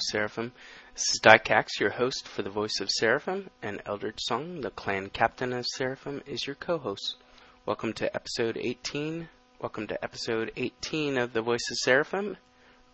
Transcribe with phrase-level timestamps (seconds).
[0.00, 0.52] Seraphim.
[0.94, 5.10] This is Dycax, your host for the voice of Seraphim, and Eldritch Song, the clan
[5.10, 7.16] captain of Seraphim, is your co-host.
[7.64, 9.28] Welcome to episode 18.
[9.60, 12.36] Welcome to episode 18 of the voice of Seraphim,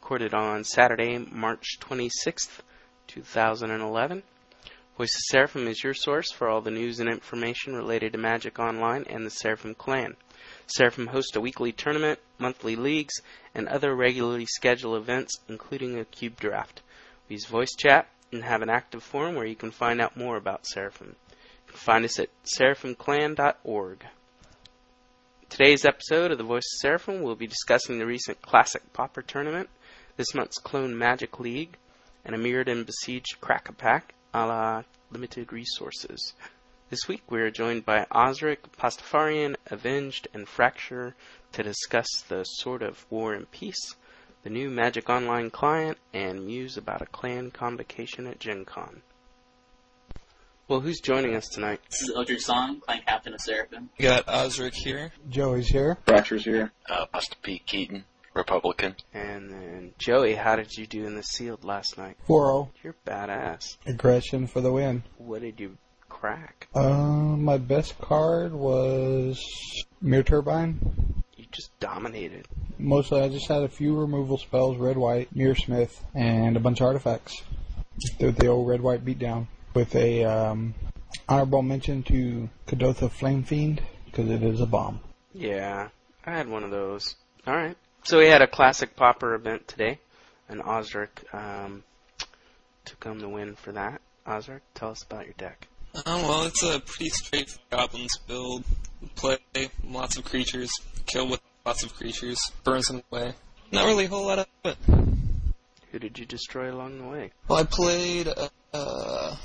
[0.01, 2.61] recorded on Saturday, March 26th,
[3.09, 4.23] 2011.
[4.99, 8.59] Voice of Seraphim is your source for all the news and information related to Magic
[8.59, 10.17] Online and the Seraphim clan.
[10.67, 13.21] Seraphim hosts a weekly tournament, monthly leagues,
[13.55, 16.83] and other regularly scheduled events, including a cube draft.
[17.29, 20.67] Use voice chat and have an active forum where you can find out more about
[20.67, 21.17] Seraphim.
[21.29, 24.05] You can find us at seraphimclan.org.
[25.49, 29.69] Today's episode of The Voice of Seraphim will be discussing the recent Classic Pauper tournament,
[30.17, 31.77] this month's Clone Magic League,
[32.25, 36.33] and a Mirrodin Besieged Crack Pack a la limited resources.
[36.89, 41.15] This week we are joined by Osric, Pastafarian, Avenged, and Fracture
[41.53, 43.95] to discuss the Sword of War and Peace,
[44.43, 49.03] the new Magic Online client, and muse about a clan convocation at Gen Con.
[50.69, 51.81] Well, who's joining us tonight?
[51.91, 53.91] This is Eldritch Song, clan captain of Seraphim.
[53.99, 55.13] We got Osric here.
[55.29, 55.99] Joey's here.
[56.07, 56.73] Fracture's here.
[56.89, 58.05] Uh, Pastor Pete Keaton,
[58.35, 58.97] Republican.
[59.13, 62.17] And then Joey, how did you do in the sealed last night?
[62.27, 63.77] 4 You're badass.
[63.87, 65.03] Aggression for the win.
[65.19, 65.77] What did you
[66.09, 66.69] crack?
[66.75, 69.45] Uh, my best card was
[70.01, 71.22] Myr Turbine.
[71.53, 72.49] Just dominated.
[72.79, 76.87] Mostly, I just had a few removal spells, red, white, Myrsmith, and a bunch of
[76.87, 77.43] artifacts.
[78.19, 79.47] The, the old red, white beatdown.
[79.75, 80.75] With a um,
[81.29, 85.01] honorable mention to Kuldotha Flamefiend, because it is a bomb.
[85.35, 85.89] Yeah,
[86.25, 87.17] I had one of those.
[87.47, 87.77] All right.
[88.05, 89.99] So we had a classic pauper event today,
[90.49, 91.85] and Osric um,
[92.85, 94.01] took home the win for that.
[94.27, 95.69] Osric, tell us about your deck.
[95.95, 98.65] Uh, well, it's a pretty straight goblins build.
[99.15, 99.39] Play
[99.85, 100.71] lots of creatures,
[101.07, 103.35] kill with lots of creatures, burn them away.
[103.71, 104.77] Not really a whole lot of it.
[105.91, 107.31] Who did you destroy along the way?
[107.49, 108.29] Well, I played.
[108.29, 109.37] Uh, uh,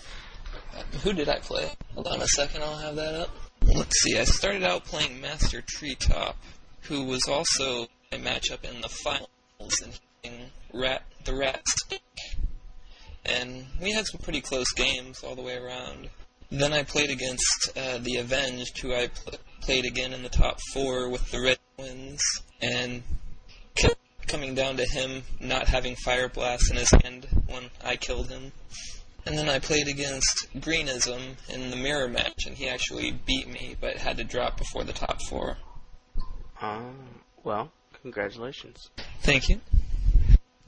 [1.04, 1.70] who did I play?
[1.96, 3.30] Hold on a second, I'll have that up.
[3.64, 4.18] Let's see.
[4.18, 6.38] I started out playing Master Treetop,
[6.82, 12.02] who was also a matchup in the finals and hitting rat the rat stick.
[13.26, 16.10] And we had some pretty close games all the way around.
[16.50, 20.60] Then I played against uh, the Avenged, who I pl- played again in the top
[20.74, 22.22] four with the Red Twins,
[22.62, 23.04] and
[23.76, 23.98] kept
[24.28, 28.54] coming down to him not having Fire Blast in his hand when I killed him.
[29.26, 33.76] And then I played against Greenism in the mirror match, and he actually beat me,
[33.82, 35.58] but had to drop before the top four.
[36.62, 36.92] Oh,
[37.44, 37.72] well,
[38.02, 38.90] congratulations.
[39.22, 39.60] Thank you.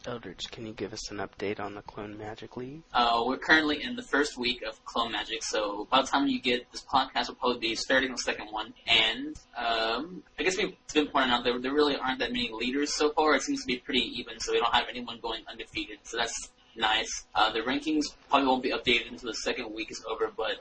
[0.08, 2.82] Eldritch, can you give us an update on the Clone Magic League?
[2.94, 6.42] Uh, we're currently in the first week of Clone Magic, so by the time you
[6.42, 8.74] get this podcast, we'll probably be starting the second one.
[8.88, 12.94] And um, I guess we've been pointing out that there really aren't that many leaders
[12.94, 13.36] so far.
[13.36, 16.00] It seems to be pretty even, so we don't have anyone going undefeated.
[16.04, 17.26] So that's nice.
[17.36, 20.58] Uh, the rankings probably won't be updated until the second week is over, but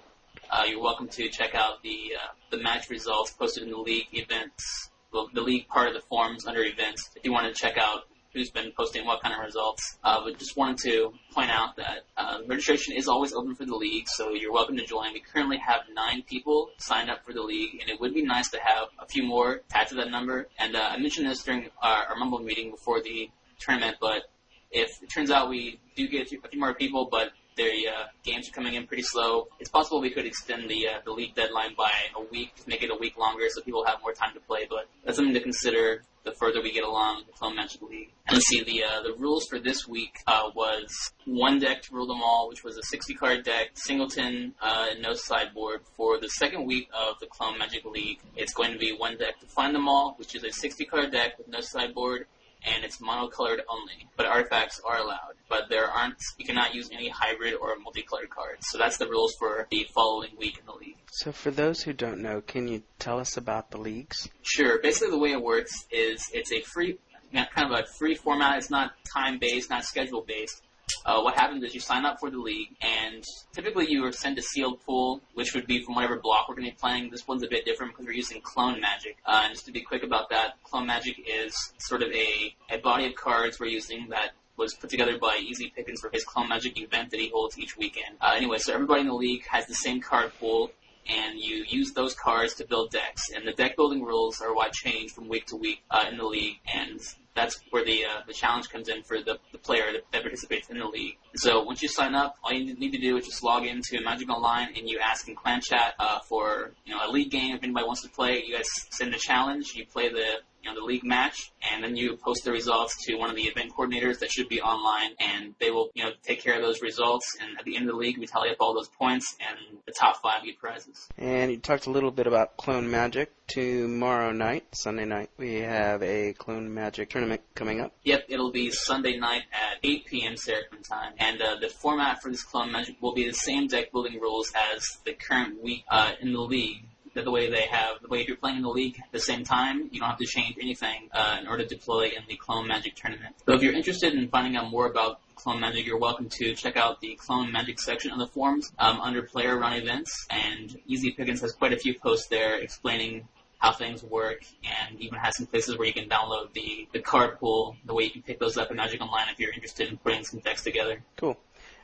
[0.50, 4.08] uh, you're welcome to check out the uh, the match results posted in the league
[4.12, 7.10] events, well, the league part of the forums under events.
[7.16, 9.98] If you want to check out who's been posting what kind of results.
[10.04, 13.74] Uh, but just wanted to point out that uh, registration is always open for the
[13.74, 15.12] league, so you're welcome to join.
[15.12, 18.50] We currently have nine people signed up for the league, and it would be nice
[18.50, 20.48] to have a few more tagged to that number.
[20.58, 24.22] And uh, I mentioned this during our, our Mumble meeting before the tournament, but
[24.70, 28.48] if it turns out we do get a few more people, but the uh, games
[28.48, 29.48] are coming in pretty slow.
[29.60, 32.90] It's possible we could extend the uh, the league deadline by a week, make it
[32.90, 34.66] a week longer, so people have more time to play.
[34.70, 38.12] But that's something to consider the further we get along the Clone Magic League.
[38.26, 41.94] And let's see, the uh, the rules for this week uh, was one deck to
[41.94, 45.80] rule them all, which was a 60 card deck, singleton, uh, no sideboard.
[45.96, 49.40] For the second week of the Clone Magic League, it's going to be one deck
[49.40, 52.26] to find them all, which is a 60 card deck with no sideboard,
[52.62, 54.08] and it's monocolored only.
[54.16, 55.34] But artifacts are allowed.
[55.48, 58.66] But there aren't, you cannot use any hybrid or multicolored cards.
[58.68, 60.96] So that's the rules for the following week in the league.
[61.10, 64.28] So, for those who don't know, can you tell us about the leagues?
[64.42, 64.78] Sure.
[64.78, 66.98] Basically, the way it works is it's a free,
[67.32, 68.58] kind of a free format.
[68.58, 70.62] It's not time based, not schedule based.
[71.04, 74.38] Uh, what happens is you sign up for the league, and typically you are sent
[74.38, 77.10] a sealed pool, which would be from whatever block we're going to be playing.
[77.10, 79.16] This one's a bit different because we're using Clone Magic.
[79.24, 82.78] Uh, and just to be quick about that, Clone Magic is sort of a, a
[82.78, 86.48] body of cards we're using that was put together by Easy Pickens for his Clone
[86.48, 88.16] Magic event that he holds each weekend.
[88.20, 90.72] Uh, anyway, so everybody in the league has the same card pool,
[91.08, 93.30] and you use those cards to build decks.
[93.34, 96.24] And the deck building rules are what change from week to week uh, in the
[96.24, 97.00] league, and
[97.38, 100.78] that's where the uh, the challenge comes in for the, the player that, participates in
[100.78, 101.16] the league.
[101.36, 104.28] So once you sign up, all you need to do is just log into Magic
[104.28, 107.62] Online and you ask in Clan Chat uh, for you know a league game if
[107.62, 108.42] anybody wants to play.
[108.44, 111.96] You guys send a challenge, you play the you know, the league match, and then
[111.96, 115.54] you post the results to one of the event coordinators that should be online, and
[115.60, 117.36] they will, you know, take care of those results.
[117.40, 119.92] And at the end of the league, we tally up all those points, and the
[119.92, 121.08] top five get prizes.
[121.16, 123.32] And you talked a little bit about Clone Magic.
[123.46, 127.94] Tomorrow night, Sunday night, we have a Clone Magic tournament coming up.
[128.04, 130.36] Yep, it'll be Sunday night at 8 p.m.
[130.36, 133.90] Seraphim time, and uh, the format for this Clone Magic will be the same deck
[133.90, 136.87] building rules as the current week uh, in the league
[137.18, 139.18] that the way they have, the way if you're playing in the league at the
[139.18, 142.36] same time, you don't have to change anything uh, in order to play in the
[142.36, 143.34] Clone Magic tournament.
[143.44, 146.76] So if you're interested in finding out more about Clone Magic, you're welcome to check
[146.76, 151.10] out the Clone Magic section of the forums um, under Player Run Events, and Easy
[151.10, 153.26] Pickens has quite a few posts there explaining
[153.58, 157.40] how things work, and even has some places where you can download the, the card
[157.40, 159.96] pool, the way you can pick those up in Magic Online if you're interested in
[159.96, 161.02] putting some decks together.
[161.16, 161.36] Cool.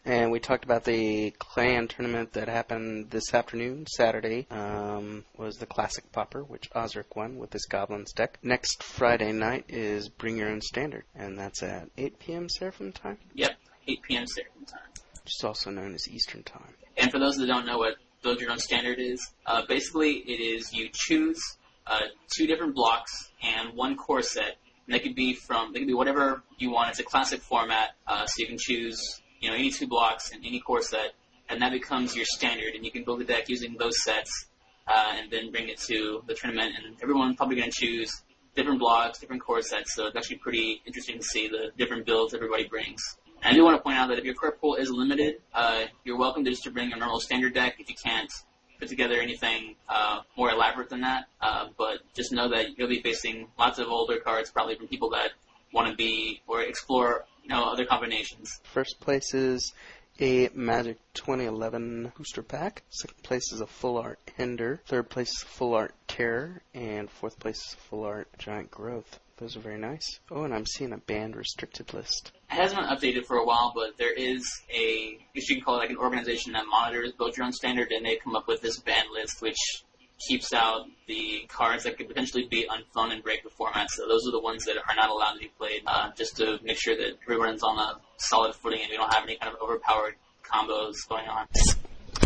[0.06, 5.64] And we talked about the clan tournament that happened this afternoon, Saturday, um, was the
[5.64, 8.38] Classic Pauper, which Osric won with his Goblins deck.
[8.42, 12.48] Next Friday night is Bring Your Own Standard, and that's at 8 p.m.
[12.50, 13.52] Seraphim time, Yep,
[13.88, 14.26] 8 p.m.
[14.26, 14.80] Seraphim time.
[15.22, 16.74] which is also known as Eastern time.
[16.98, 20.40] And for those that don't know what build your own standard is, uh, basically it
[20.40, 21.40] is you choose
[21.86, 24.56] uh, two different blocks and one core set.
[24.86, 26.90] And they could be from they could be whatever you want.
[26.90, 30.44] It's a classic format, uh, so you can choose you know any two blocks and
[30.44, 31.12] any core set,
[31.50, 32.74] and that becomes your standard.
[32.74, 34.46] And you can build a deck using those sets,
[34.88, 36.74] uh, and then bring it to the tournament.
[36.76, 38.22] And everyone's probably going to choose
[38.56, 39.94] different blocks, different core sets.
[39.94, 43.02] So it's actually pretty interesting to see the different builds everybody brings.
[43.42, 45.84] And I do want to point out that if your card pool is limited, uh,
[46.04, 48.32] you're welcome to just to bring a normal standard deck if you can't
[48.78, 51.26] put together anything uh, more elaborate than that.
[51.40, 55.10] Uh, but just know that you'll be facing lots of older cards, probably from people
[55.10, 55.32] that
[55.72, 58.60] want to be or explore, you know, other combinations.
[58.64, 59.72] First place is
[60.20, 62.82] a Magic 2011 booster pack.
[62.88, 64.80] Second place is a Full Art Hinder.
[64.86, 66.62] Third place is a Full Art Terror.
[66.72, 69.20] And fourth place is a Full Art Giant Growth.
[69.36, 70.20] Those are very nice.
[70.30, 72.30] Oh, and I'm seeing a banned restricted list.
[72.50, 75.64] It hasn't been updated for a while, but there is a, I guess you can
[75.64, 78.46] call it like an organization that monitors Build Your Own Standard, and they come up
[78.46, 79.83] with this ban list, which
[80.18, 83.90] keeps out the cards that could potentially be unfun and break the format.
[83.90, 86.58] So those are the ones that are not allowed to be played, uh, just to
[86.62, 89.60] make sure that everyone's on a solid footing and we don't have any kind of
[89.60, 91.46] overpowered combos going on.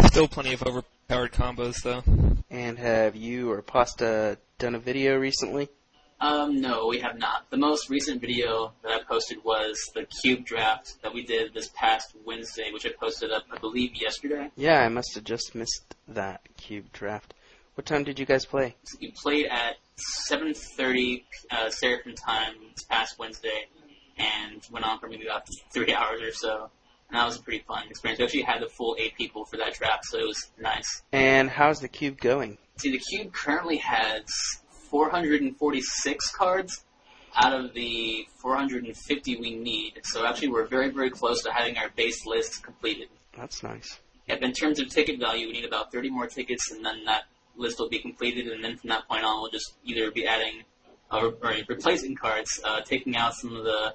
[0.07, 2.03] Still plenty of overpowered combos, though.
[2.51, 5.69] And have you or Pasta done a video recently?
[6.21, 7.49] Um, no, we have not.
[7.51, 11.69] The most recent video that I posted was the cube draft that we did this
[11.69, 14.51] past Wednesday, which I posted up, I believe, yesterday.
[14.57, 17.35] Yeah, I must have just missed that cube draft.
[17.79, 18.75] What time did you guys play?
[19.01, 19.77] We played at
[20.29, 23.69] 7.30 uh, Seraphim time this past Wednesday,
[24.19, 26.71] and went on for maybe about three hours or so.
[27.09, 28.19] And that was a pretty fun experience.
[28.19, 31.05] We actually had the full eight people for that draft, so it was nice.
[31.13, 32.59] And how's the cube going?
[32.79, 34.25] See, the cube currently has
[34.91, 36.85] 446 cards
[37.37, 40.01] out of the 450 we need.
[40.03, 43.07] So actually, we're very, very close to having our base list completed.
[43.37, 44.01] That's nice.
[44.27, 47.27] Yep, in terms of ticket value, we need about 30 more tickets, and then that
[47.59, 48.47] list will be completed.
[48.49, 50.63] And then from that point on, we'll just either be adding
[51.11, 51.35] uh, or
[51.69, 53.95] replacing cards, uh, taking out some of the,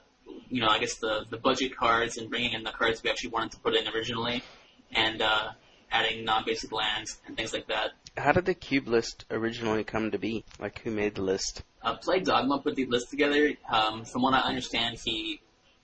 [0.49, 3.31] you know, I guess the the budget cards, and bringing in the cards we actually
[3.31, 4.43] wanted to put in originally,
[4.91, 5.49] and uh,
[5.91, 7.91] adding non-basic lands and things like that.
[8.17, 10.43] How did the cube list originally come to be?
[10.59, 11.63] Like, who made the list?
[11.81, 13.53] Uh, Play Dogma put the list together.
[13.69, 15.41] Um, from what I understand, he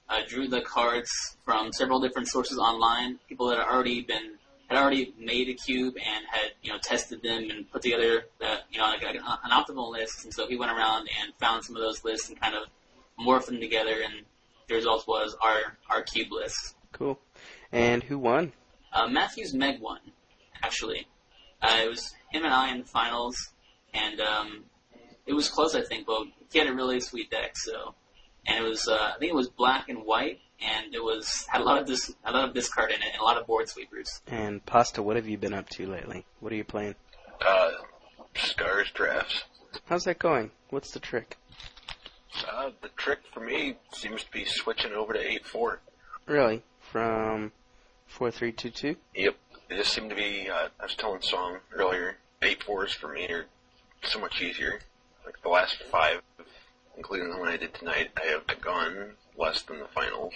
[0.09, 1.11] uh, drew the cards
[1.43, 3.19] from several different sources online.
[3.27, 4.38] People that had already been
[4.69, 8.59] had already made a cube and had you know tested them and put together the,
[8.71, 10.23] you know like, an, an optimal list.
[10.23, 12.63] And so he went around and found some of those lists and kind of
[13.19, 14.01] morphed them together.
[14.03, 14.25] And
[14.67, 16.75] the result was our our cube list.
[16.91, 17.19] Cool.
[17.71, 18.53] And who won?
[18.93, 19.99] Uh, Matthews Meg won,
[20.63, 21.07] actually.
[21.61, 23.49] Uh, it was him and I in the finals,
[23.93, 24.63] and um,
[25.25, 27.55] it was close, I think, but he had a really sweet deck.
[27.55, 27.93] So,
[28.47, 31.61] and it was, uh, I think it was black and white, and it was had
[31.61, 33.69] a lot of dis, a lot of discard in it, and a lot of board
[33.69, 34.21] sweepers.
[34.27, 36.25] And Pasta, what have you been up to lately?
[36.39, 36.95] What are you playing?
[37.45, 37.71] Uh,
[38.35, 39.43] Scars drafts.
[39.85, 40.51] How's that going?
[40.69, 41.37] What's the trick?
[42.47, 45.77] Uh, the trick for me seems to be switching over to 8-4.
[46.27, 46.63] Really?
[46.79, 47.51] From
[48.07, 48.95] 4322?
[49.15, 49.35] Yep.
[49.67, 53.45] They just seem to be, uh, I was telling Song earlier, 8-4s for me are
[54.03, 54.79] so much easier.
[55.25, 56.21] Like the last five,
[56.97, 60.33] including the one I did tonight, I have gone less than the finals.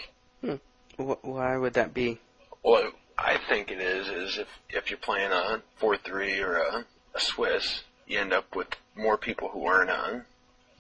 [0.98, 2.20] Wh- why would that be?
[2.64, 7.20] Well, I think it is, is if, if you're playing a 4-3 or a, a
[7.20, 10.20] Swiss, you end up with more people who aren't uh,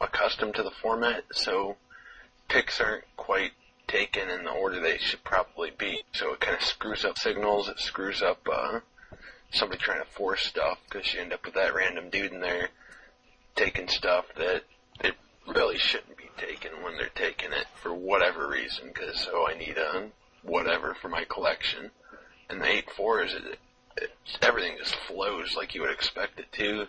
[0.01, 1.75] accustomed to the format, so
[2.47, 3.51] picks aren't quite
[3.87, 6.01] taken in the order they should probably be.
[6.13, 8.79] So it kind of screws up signals, it screws up uh,
[9.51, 12.69] somebody trying to force stuff, because you end up with that random dude in there
[13.55, 14.63] taking stuff that
[15.01, 15.11] they
[15.47, 18.87] really shouldn't be taken when they're taking it for whatever reason.
[18.87, 20.09] Because oh, I need a
[20.43, 21.91] whatever for my collection,
[22.49, 23.59] and the eight four is it,
[23.97, 24.11] it
[24.41, 26.87] everything just flows like you would expect it to.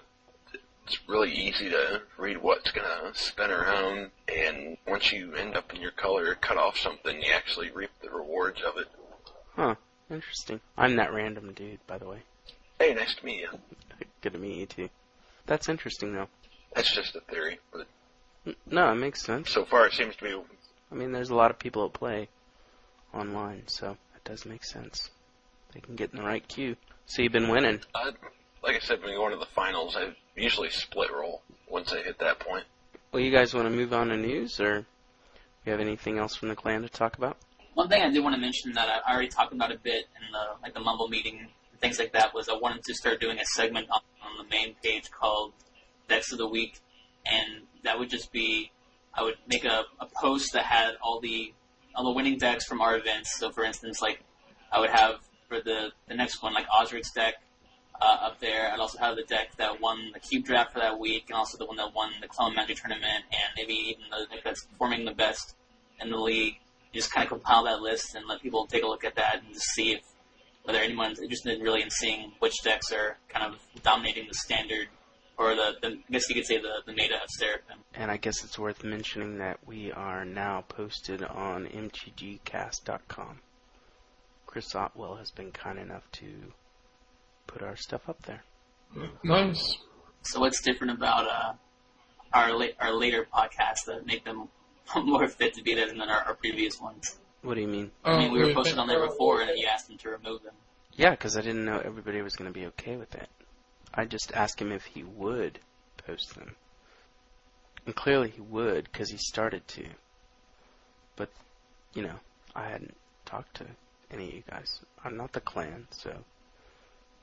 [0.86, 5.80] It's really easy to read what's gonna spin around, and once you end up in
[5.80, 8.88] your color, cut off something, you actually reap the rewards of it.
[9.56, 9.76] Huh.
[10.10, 10.60] Interesting.
[10.76, 12.18] I'm that random dude, by the way.
[12.78, 13.48] Hey, nice to meet you.
[14.20, 14.88] Good to meet you too.
[15.46, 16.28] That's interesting though.
[16.74, 17.86] That's just a theory, but
[18.70, 19.50] No, it makes sense.
[19.50, 20.34] so far it seems to be
[20.92, 22.28] I mean, there's a lot of people that play
[23.12, 25.10] online, so it does make sense.
[25.72, 26.76] They can get in the right queue.
[27.06, 27.80] So you've been winning.
[27.94, 28.12] Uh,
[28.62, 32.02] like I said, when we go into the finals, I usually split roll once I
[32.02, 32.64] hit that point.
[33.12, 34.86] Well, you guys want to move on to news, or
[35.64, 37.36] you have anything else from the clan to talk about?
[37.74, 40.32] One thing I did want to mention that I already talked about a bit in
[40.32, 41.48] the like the Mumble meeting and
[41.80, 44.74] things like that was I wanted to start doing a segment on, on the main
[44.82, 45.52] page called
[46.08, 46.78] Decks of the Week,
[47.26, 48.70] and that would just be
[49.12, 51.52] I would make a, a post that had all the
[51.94, 53.38] all the winning decks from our events.
[53.38, 54.22] So for instance, like
[54.72, 57.34] I would have for the the next one like Osric's deck
[58.00, 58.72] uh, up there.
[58.72, 61.58] I'd also have the deck that won the cube draft for that week, and also
[61.58, 65.04] the one that won the Clone Magic tournament, and maybe even the deck that's performing
[65.04, 65.54] the best
[66.00, 66.56] in the league
[66.94, 69.42] you just kind of compile that list and let people take a look at that
[69.44, 70.00] and see if
[70.62, 74.86] whether anyone's interested really in seeing which decks are kind of dominating the standard
[75.38, 77.78] or the, the I guess you could say the, the meta of Seraphim.
[77.94, 83.40] And I guess it's worth mentioning that we are now posted on mtgcast.com.
[84.46, 86.26] Chris Otwell has been kind enough to
[87.46, 88.42] put our stuff up there.
[89.24, 89.78] Nice.
[90.22, 91.52] So what's different about uh,
[92.32, 94.48] our la- our later podcasts that make them
[94.96, 97.16] more fit to be there than our, our previous ones?
[97.42, 97.90] What do you mean?
[98.04, 100.42] I mean, we were posted on there before, and then you asked them to remove
[100.42, 100.54] them.
[100.94, 103.28] Yeah, because I didn't know everybody was going to be okay with it.
[103.94, 105.60] I just asked him if he would
[106.06, 106.56] post them.
[107.86, 109.84] And clearly he would, because he started to.
[111.16, 111.30] But,
[111.94, 112.16] you know,
[112.54, 113.66] I hadn't talked to
[114.10, 114.80] any of you guys.
[115.04, 116.12] I'm not the clan, so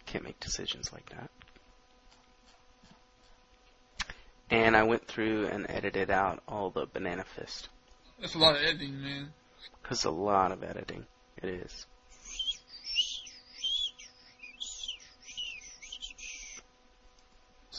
[0.05, 1.29] can't make decisions like that.
[4.49, 7.69] And I went through and edited out all the Banana Fist.
[8.19, 9.33] That's a lot of editing, man.
[9.81, 11.05] Because a lot of editing.
[11.41, 11.85] It is.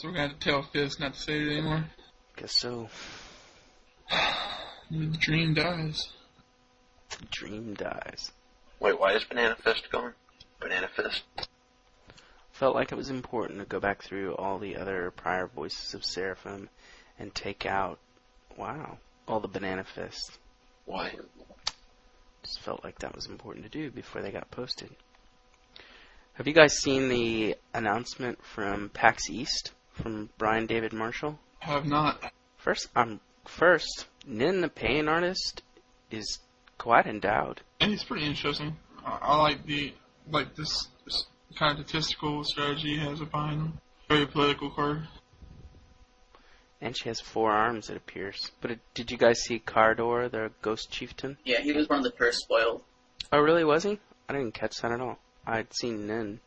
[0.03, 1.85] So we're gonna have to tell Fizz not to say it anymore.
[2.35, 2.89] Guess so.
[4.91, 6.09] The dream dies.
[7.09, 8.33] The dream dies.
[8.81, 10.11] Wait, why is Banana Fist going?
[10.59, 11.23] Banana Fist?
[12.51, 16.03] felt like it was important to go back through all the other prior voices of
[16.03, 16.67] Seraphim
[17.17, 17.97] and take out,
[18.57, 20.37] wow, all the Banana Fists.
[20.83, 21.13] Why?
[22.43, 24.89] Just felt like that was important to do before they got posted.
[26.33, 31.39] Have you guys seen the announcement from PAX East from Brian David Marshall?
[31.59, 32.31] Have not.
[32.57, 35.61] First, um, first, Nin the Pain Artist
[36.11, 36.39] is
[36.77, 37.61] quite endowed.
[37.79, 38.75] And it's pretty interesting.
[39.05, 39.93] I, I like the
[40.29, 41.25] like this, this
[41.57, 43.81] kind of statistical strategy he has behind him.
[44.09, 45.07] Very political card.
[46.81, 48.51] And she has four arms, it appears.
[48.59, 51.37] But it, did you guys see Karador, the Ghost Chieftain?
[51.45, 52.83] Yeah, he was one of the first spoiled.
[53.31, 53.63] Oh, really?
[53.63, 53.99] Was he?
[54.27, 55.17] I didn't catch that at all.
[55.45, 56.39] I'd seen Nin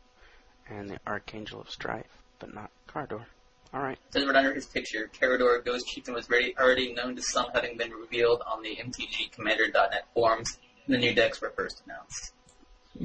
[0.69, 2.05] and the Archangel of Strife,
[2.39, 3.25] but not Karador.
[3.73, 3.97] All right.
[4.11, 7.77] Says right under his picture, Karador Ghost Chieftain was already, already known to some, having
[7.77, 10.57] been revealed on the MTGCommander.net forums.
[10.85, 12.31] When the new decks were first announced.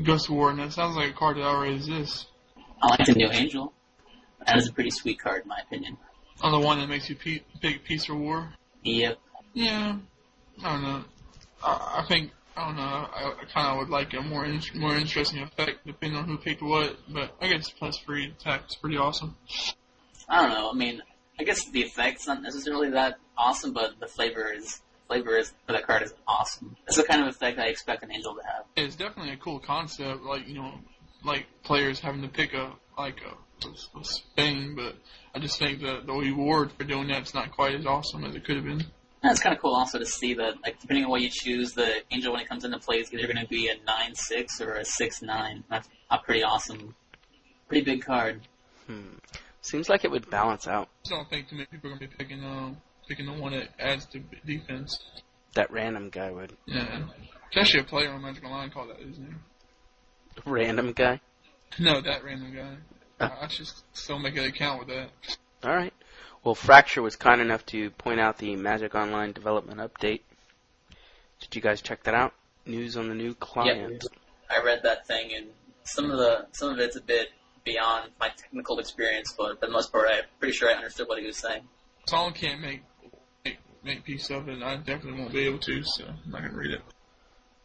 [0.04, 2.26] Ghost of War, that sounds like a card that already exists.
[2.80, 3.72] I like the new Angel.
[4.46, 5.96] That is a pretty sweet card, in my opinion.
[6.42, 8.52] On the one that makes you pe- pick Peace or War.
[8.84, 9.18] Yep.
[9.54, 9.96] Yeah,
[10.64, 11.04] I don't know.
[11.62, 12.82] I, I think I don't know.
[12.82, 16.38] I, I kind of would like a more in, more interesting effect depending on who
[16.38, 16.96] picked what.
[17.08, 19.36] But I guess plus three attack is pretty awesome.
[20.28, 20.70] I don't know.
[20.70, 21.02] I mean,
[21.38, 25.72] I guess the effect's not necessarily that awesome, but the flavor is flavor is for
[25.72, 26.76] that card is awesome.
[26.86, 28.64] It's the kind of effect I expect an Angel to have.
[28.76, 30.22] It's definitely a cool concept.
[30.22, 30.74] Like you know,
[31.24, 34.96] like players having to pick a like a, a, a Spain, but
[35.34, 38.44] I just think that the reward for doing that's not quite as awesome as it
[38.44, 38.84] could have been.
[39.22, 41.74] And it's kind of cool also to see that, like, depending on what you choose,
[41.74, 44.60] the Angel when it comes into play is either going to be a nine six
[44.60, 45.62] or a six nine.
[45.70, 46.96] That's a pretty awesome,
[47.68, 48.40] pretty big card.
[48.86, 49.14] Hmm.
[49.62, 50.88] Seems like it would balance out.
[51.06, 52.76] I don't think too many people are gonna be picking um
[53.08, 54.98] picking the one that adds to defense.
[55.54, 56.56] That random guy would.
[56.66, 56.84] Yeah,
[57.54, 59.40] there's actually a player on Magic Online called that his name.
[60.44, 61.20] Random guy?
[61.78, 62.76] No, that random guy.
[63.20, 65.10] I I should still make an account with that.
[65.62, 65.92] All right.
[66.42, 70.22] Well, Fracture was kind enough to point out the Magic Online development update.
[71.40, 72.34] Did you guys check that out?
[72.66, 74.04] News on the new client.
[74.50, 75.46] I read that thing, and
[75.84, 77.28] some of the some of it's a bit
[77.64, 81.18] beyond my technical experience, but for the most part, I'm pretty sure I understood what
[81.18, 81.62] he was saying.
[82.06, 82.82] Solon can't make,
[83.44, 84.62] make make peace of it.
[84.62, 86.82] I definitely won't be able to, so I'm not gonna read it.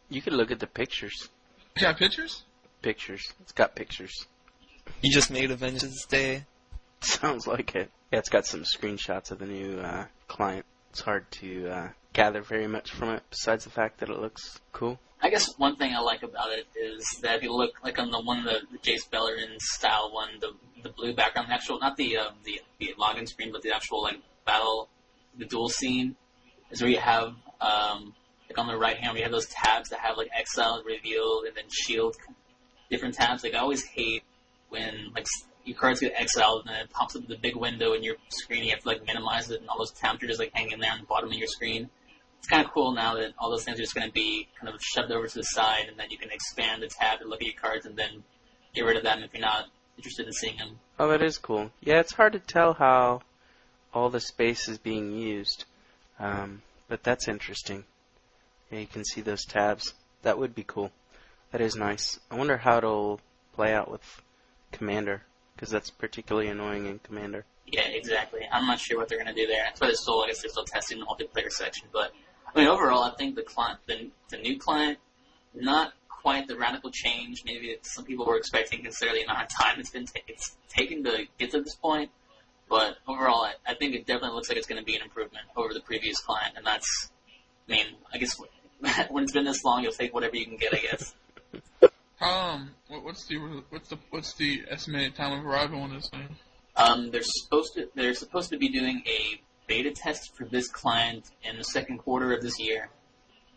[0.08, 1.28] You could look at the pictures.
[1.76, 2.44] You got pictures?
[2.82, 3.32] Pictures.
[3.40, 4.26] It's got pictures.
[5.02, 6.44] You just made a Vengeance Day.
[7.00, 7.90] Sounds like it.
[8.12, 10.64] Yeah, it's got some screenshots of the new uh, client.
[10.90, 14.60] It's hard to uh, gather very much from it, besides the fact that it looks
[14.72, 14.98] cool.
[15.20, 18.10] I guess one thing I like about it is that if you look like on
[18.10, 20.52] the one the, the Jace Beleren style one, the
[20.82, 24.02] the blue background, the actual not the um, the the login screen, but the actual
[24.02, 24.88] like battle,
[25.36, 26.14] the duel scene,
[26.70, 28.14] is where you have um,
[28.48, 31.56] like on the right hand, we have those tabs that have like exile, revealed, and
[31.56, 32.16] then shield,
[32.90, 33.42] different tabs.
[33.42, 34.22] Like I always hate
[34.68, 35.26] when like
[35.68, 38.64] your cards get exiled and then it pops up the big window in your screen.
[38.64, 40.90] You have to like minimize it, and all those tabs are just like hanging there
[40.90, 41.90] on the bottom of your screen.
[42.38, 44.72] It's kind of cool now that all those things are just going to be kind
[44.72, 47.40] of shoved over to the side, and then you can expand the tab and look
[47.42, 48.22] at your cards, and then
[48.74, 50.78] get rid of them if you're not interested in seeing them.
[50.98, 51.70] Oh, that is cool.
[51.80, 53.22] Yeah, it's hard to tell how
[53.92, 55.64] all the space is being used,
[56.20, 57.84] um, but that's interesting.
[58.70, 59.94] Yeah, you can see those tabs.
[60.22, 60.92] That would be cool.
[61.50, 62.20] That is nice.
[62.30, 63.20] I wonder how it'll
[63.54, 64.22] play out with
[64.70, 65.22] Commander,
[65.58, 67.44] because that's particularly annoying in Commander.
[67.66, 68.42] Yeah, exactly.
[68.52, 69.64] I'm not sure what they're going to do there.
[69.64, 71.88] That's why they're still, I guess, they're still testing the multiplayer section.
[71.92, 72.12] But
[72.54, 74.98] I mean, overall, I think the client, the, the new client,
[75.54, 77.42] not quite the radical change.
[77.44, 81.02] Maybe some people were expecting, considering the amount of time it's been ta- it's taken
[81.02, 82.12] to get to this point.
[82.68, 85.44] But overall, I, I think it definitely looks like it's going to be an improvement
[85.56, 87.10] over the previous client, and that's,
[87.68, 88.40] I mean, I guess
[89.10, 91.14] when it's been this long, you'll take whatever you can get, I guess.
[92.20, 93.36] Um, what, what's the
[93.70, 96.36] what's the what's the estimated time of arrival on this thing?
[96.76, 101.24] Um, they're supposed to they're supposed to be doing a beta test for this client
[101.42, 102.88] in the second quarter of this year.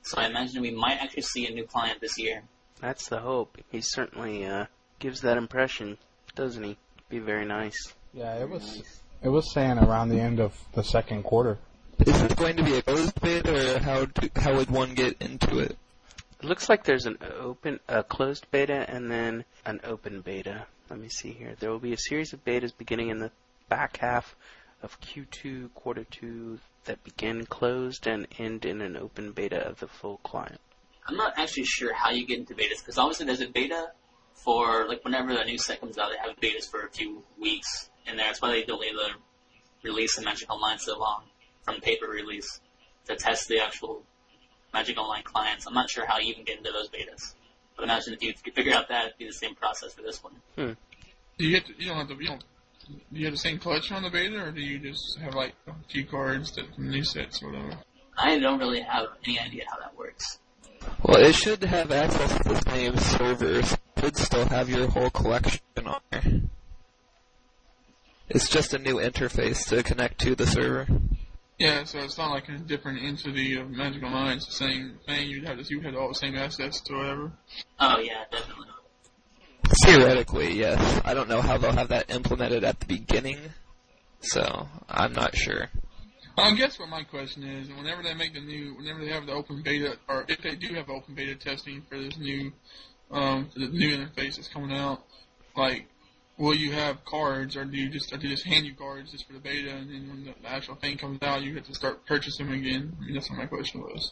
[0.03, 2.43] So I imagine we might actually see a new client this year.
[2.79, 3.57] That's the hope.
[3.71, 4.65] He certainly uh,
[4.99, 5.97] gives that impression,
[6.35, 6.77] doesn't he?
[7.09, 7.93] Be very nice.
[8.13, 8.83] Yeah, it was.
[9.23, 11.59] It was saying around the end of the second quarter.
[11.99, 15.21] Is it going to be a closed beta, or how do, how would one get
[15.21, 15.77] into it?
[16.41, 20.65] It looks like there's an open, a closed beta, and then an open beta.
[20.89, 21.53] Let me see here.
[21.59, 23.29] There will be a series of betas beginning in the
[23.69, 24.35] back half
[24.81, 29.87] of Q2, quarter two, that begin closed and end in an open beta of the
[29.87, 30.59] full client.
[31.05, 33.91] I'm not actually sure how you get into betas because obviously there's a beta
[34.33, 37.91] for like whenever a new set comes out, they have betas for a few weeks
[38.07, 38.15] there.
[38.15, 39.11] That's why they delay the
[39.83, 41.25] release of Magic Online so long
[41.61, 42.59] from paper release
[43.05, 44.01] to test the actual
[44.73, 45.67] Magic Online clients.
[45.67, 47.33] I'm not sure how you even get into those betas.
[47.75, 50.23] But imagine if you could figure out that, it'd be the same process for this
[50.23, 50.33] one.
[50.55, 50.73] Hmm.
[51.37, 52.43] Do you get to, you don't have to you don't
[53.11, 55.53] do you have the same collection on the beta, or do you just have like
[55.67, 57.77] a few cards that from new sets or whatever?
[58.17, 60.39] I don't really have any idea how that works.
[61.03, 63.73] Well, it should have access to the same servers.
[63.73, 66.41] It Should still have your whole collection on there.
[68.29, 70.87] It's just a new interface to connect to the server.
[71.61, 74.37] Yeah, so it's not like a different entity of Magical Online.
[74.37, 75.29] It's the same thing.
[75.29, 77.31] You'd have this, you had all the same assets to whatever.
[77.79, 78.65] Oh yeah, definitely.
[79.85, 81.01] Theoretically, yes.
[81.05, 83.37] I don't know how they'll have that implemented at the beginning,
[84.21, 85.69] so I'm not sure.
[86.35, 89.33] I guess what my question is, whenever they make the new, whenever they have the
[89.33, 92.51] open beta, or if they do have open beta testing for this new,
[93.11, 95.03] um, for the new interface that's coming out,
[95.55, 95.85] like,
[96.41, 99.27] will you have cards, or do you just, or do just hand you cards just
[99.27, 102.03] for the beta, and then when the actual thing comes out, you have to start
[102.07, 102.97] purchasing them again?
[102.99, 104.11] I mean, that's what my question was.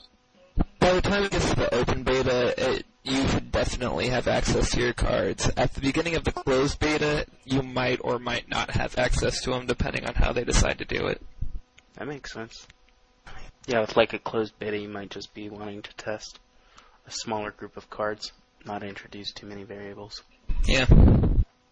[0.79, 4.69] By the time it gets to the open beta, it, you should definitely have access
[4.71, 5.49] to your cards.
[5.57, 9.49] At the beginning of the closed beta, you might or might not have access to
[9.49, 11.21] them depending on how they decide to do it.
[11.95, 12.67] That makes sense.
[13.65, 16.39] Yeah, with like a closed beta, you might just be wanting to test
[17.07, 18.31] a smaller group of cards,
[18.65, 20.21] not introduce too many variables.
[20.65, 20.85] Yeah.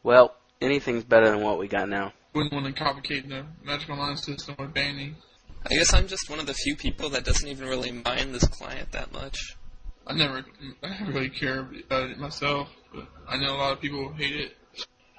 [0.04, 2.14] Well, anything's better than what we got now.
[2.34, 5.16] Wouldn't want to complicate the Magic Online system with banning.
[5.66, 8.48] I guess I'm just one of the few people that doesn't even really mind this
[8.48, 9.38] client that much.
[10.06, 10.46] I never,
[10.84, 14.36] I never really care about it myself, but I know a lot of people hate
[14.36, 14.58] it.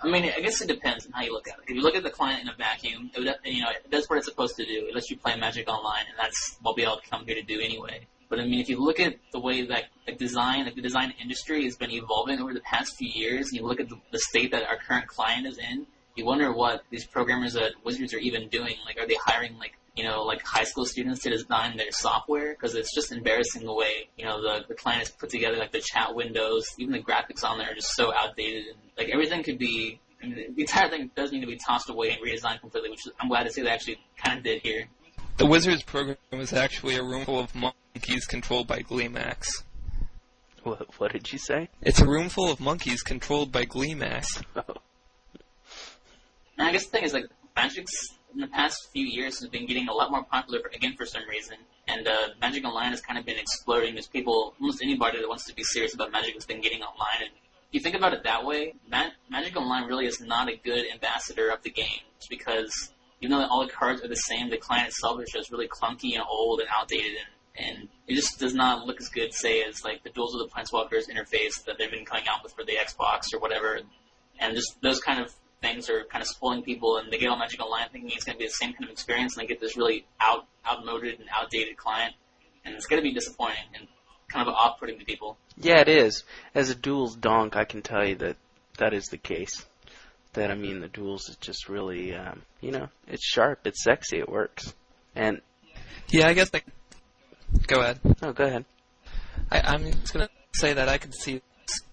[0.03, 1.65] I mean, I guess it depends on how you look at it.
[1.67, 4.09] If you look at the client in a vacuum, it would, you know, it does
[4.09, 4.87] what it's supposed to do.
[4.89, 7.61] It lets you play Magic Online, and that's what we all come here to do
[7.61, 8.07] anyway.
[8.29, 11.15] But I mean, if you look at the way that like design, like the design
[11.21, 14.19] industry has been evolving over the past few years, and you look at the, the
[14.19, 18.19] state that our current client is in, you wonder what these programmers at Wizards are
[18.19, 18.75] even doing.
[18.85, 22.53] Like, are they hiring like you know like high school students to design their software?
[22.53, 25.57] Because it's just embarrassing the way you know the the client is put together.
[25.57, 28.67] Like the chat windows, even the graphics on there are just so outdated.
[28.67, 30.01] And, like everything could be.
[30.21, 33.07] I mean, the entire thing does need to be tossed away and redesigned completely, which
[33.21, 34.89] I'm glad to see they actually kind of did here.
[35.37, 37.55] The Wizards program is actually a room full of
[37.99, 39.49] monkeys controlled by Gleemax.
[40.63, 41.69] What, what did you say?
[41.83, 44.25] It's a room full of monkeys controlled by Gleemax.
[46.57, 47.93] And I guess the thing is like Magic's
[48.35, 51.07] in the past few years has been getting a lot more popular for, again for
[51.07, 51.57] some reason.
[51.89, 53.95] And uh, Magic Online has kind of been exploding.
[53.95, 57.23] There's people, almost anybody that wants to be serious about Magic has been getting online.
[57.23, 60.57] And if you think about it that way, Ma- Magic Online really is not a
[60.57, 62.03] good ambassador of the game.
[62.19, 65.51] Just because even though all the cards are the same, the client itself is just
[65.51, 67.27] really clunky and old and outdated and,
[67.59, 70.55] and it just does not look as good, say, as like the Duels of the
[70.55, 73.81] Planeswalkers interface that they've been coming out with for the Xbox or whatever.
[74.41, 77.39] And just those kind of things are kind of spoiling people, and they get on
[77.39, 79.61] Magic Online thinking it's going to be the same kind of experience, and they get
[79.61, 82.15] this really out outmoded and outdated client,
[82.65, 83.89] and it's going to be disappointing and
[84.29, 85.39] kind of off-putting to people.
[85.57, 86.25] Yeah, it is.
[86.55, 88.37] As a duels donk, I can tell you that
[88.79, 89.65] that is the case.
[90.35, 94.19] That I mean, the duels is just really, um, you know, it's sharp, it's sexy,
[94.19, 94.75] it works.
[95.17, 95.41] And
[96.11, 96.63] Yeah, I guess I.
[97.67, 98.01] Go ahead.
[98.23, 98.65] oh, go ahead.
[99.51, 101.43] I, I'm just gonna say that I can see.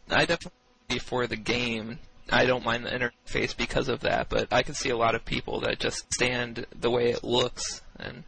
[0.10, 2.00] I definitely for the game.
[2.30, 5.26] I don't mind the interface because of that, but I can see a lot of
[5.26, 8.24] people that just stand the way it looks and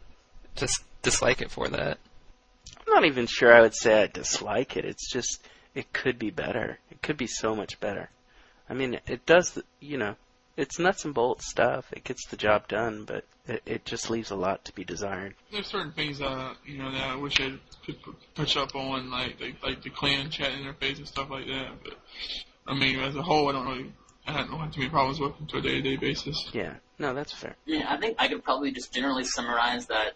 [0.54, 1.98] just dislike it for that.
[2.86, 4.84] I'm not even sure I would say I dislike it.
[4.84, 5.42] It's just
[5.74, 6.78] it could be better.
[6.90, 8.08] It could be so much better.
[8.68, 10.16] I mean, it does, you know,
[10.58, 11.86] it's nuts and bolts stuff.
[11.92, 15.34] It gets the job done, but it, it just leaves a lot to be desired.
[15.52, 17.54] There's certain things that you know that I wish I
[17.86, 21.46] could pu- push up on, like like, like the clan chat interface and stuff like
[21.46, 21.70] that.
[21.84, 21.94] But
[22.66, 23.92] I mean, as a whole, I don't really.
[24.26, 26.50] I don't have too many problems with them to a day-to-day basis.
[26.52, 27.56] Yeah, no, that's fair.
[27.64, 30.12] Yeah, I think I could probably just generally summarize that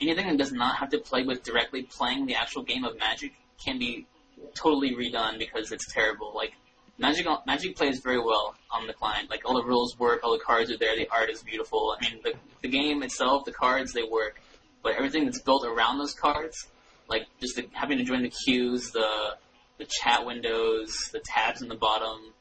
[0.00, 3.32] anything that does not have to play with directly playing the actual game of Magic
[3.64, 4.08] can be
[4.54, 6.32] totally redone because it's terrible.
[6.34, 6.54] Like
[6.98, 9.30] Magic, Magic plays very well on the client.
[9.30, 11.96] Like all the rules work, all the cards are there, the art is beautiful.
[11.98, 14.40] I mean, the, the game itself, the cards they work,
[14.82, 16.68] but everything that's built around those cards,
[17.08, 19.36] like just the, having to join the queues, the
[19.78, 22.32] the chat windows, the tabs in the bottom,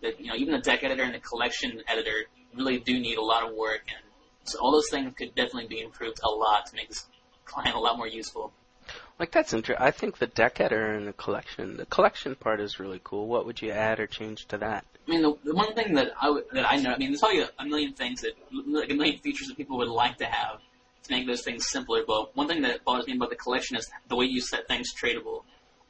[0.00, 3.22] the you know even the deck editor and the collection editor really do need a
[3.22, 4.04] lot of work, and
[4.44, 7.06] so all those things could definitely be improved a lot to make this
[7.44, 8.52] client a lot more useful.
[9.18, 9.84] Like that's interesting.
[9.84, 13.28] I think the deck editor and the collection, the collection part is really cool.
[13.28, 14.84] What would you add or change to that?
[15.06, 17.20] I mean, the, the one thing that I would, that I know, I mean, there's
[17.20, 18.32] probably a, million things that,
[18.66, 20.60] like a million features that people would like to have
[21.04, 22.02] to make those things simpler.
[22.06, 24.92] But one thing that bothers me about the collection is the way you set things
[24.94, 25.42] tradable,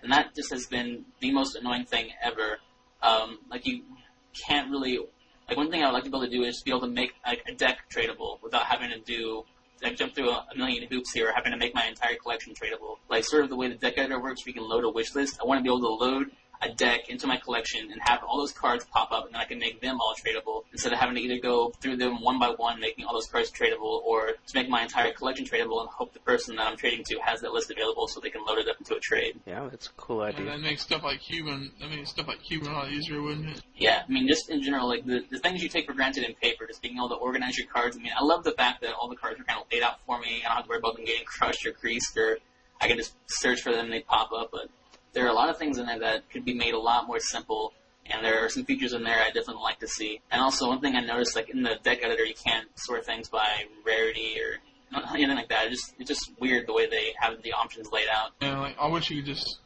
[0.02, 2.58] and that just has been the most annoying thing ever.
[3.02, 3.82] Um, like you
[4.34, 4.98] can't really,
[5.48, 6.88] like one thing I would like to be able to do is be able to
[6.88, 9.44] make like a deck tradable without having to do
[9.85, 12.97] like jump through a, a million hoops here, having to make my entire collection tradable.
[13.09, 15.38] Like sort of the way the deck editor works, we can load a wish list.
[15.40, 16.31] I want to be able to load
[16.64, 19.44] a deck into my collection and have all those cards pop up, and then I
[19.44, 22.50] can make them all tradable instead of having to either go through them one by
[22.50, 26.12] one, making all those cards tradable, or to make my entire collection tradable and hope
[26.12, 28.68] the person that I'm trading to has that list available so they can load it
[28.68, 29.38] up into a trade.
[29.46, 30.50] Yeah, that's a cool And idea.
[30.50, 31.72] that makes stuff like Cuban.
[31.83, 33.62] I mean, stuff like Cuban a lot easier, wouldn't it?
[33.77, 36.35] Yeah, I mean, just in general, like the, the things you take for granted in
[36.35, 37.96] paper, just being able to organize your cards.
[37.96, 40.00] I mean, I love the fact that all the cards are kind of laid out
[40.07, 40.42] for me.
[40.44, 42.38] I don't have to worry about them getting crushed or creased, or
[42.81, 44.50] I can just search for them and they pop up.
[44.53, 44.68] But
[45.14, 47.20] there are a lot of things in there that could be made a lot more
[47.20, 47.72] simple,
[48.07, 50.20] and there are some features in there I definitely like to see.
[50.31, 53.29] And also, one thing I noticed, like in the deck editor, you can't sort things
[53.29, 54.59] by rarity or
[55.14, 55.66] anything like that.
[55.66, 58.33] It's just it's just weird the way they have the options laid out.
[58.40, 59.59] Yeah, like I wish you could just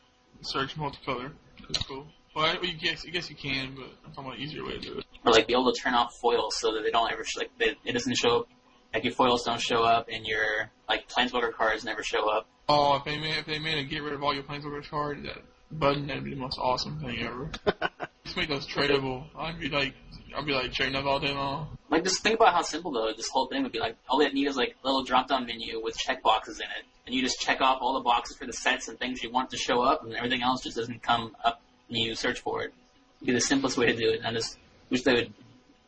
[0.42, 1.32] search multicolor.
[1.66, 2.06] That's cool.
[2.36, 4.72] Well, I, you guess, I guess you can, but I'm talking about an easier way
[4.72, 5.04] to do it.
[5.24, 7.50] or like be able to turn off foils so that they don't ever sh- like
[7.58, 8.48] they, it doesn't show up
[8.94, 12.46] like your foils don't show up and your like planeswalker cards never show up.
[12.68, 15.22] Oh, if they made if they made a get rid of all your planeswalker cards,
[15.22, 17.50] that button that'd be the most awesome thing ever.
[18.24, 19.24] Just make those tradable.
[19.36, 19.94] I'd be like,
[20.36, 21.78] I'd be like trading up all day long.
[21.88, 23.78] Like just think about how simple though this whole thing would be.
[23.78, 26.66] Like all they need is like a little drop down menu with check boxes in
[26.66, 29.30] it, and you just check off all the boxes for the sets and things you
[29.30, 32.62] want to show up, and everything else just doesn't come up when you search for
[32.62, 32.74] it.
[33.22, 34.18] It'd be the simplest way to do it.
[34.18, 34.58] And I just
[34.90, 35.32] wish they would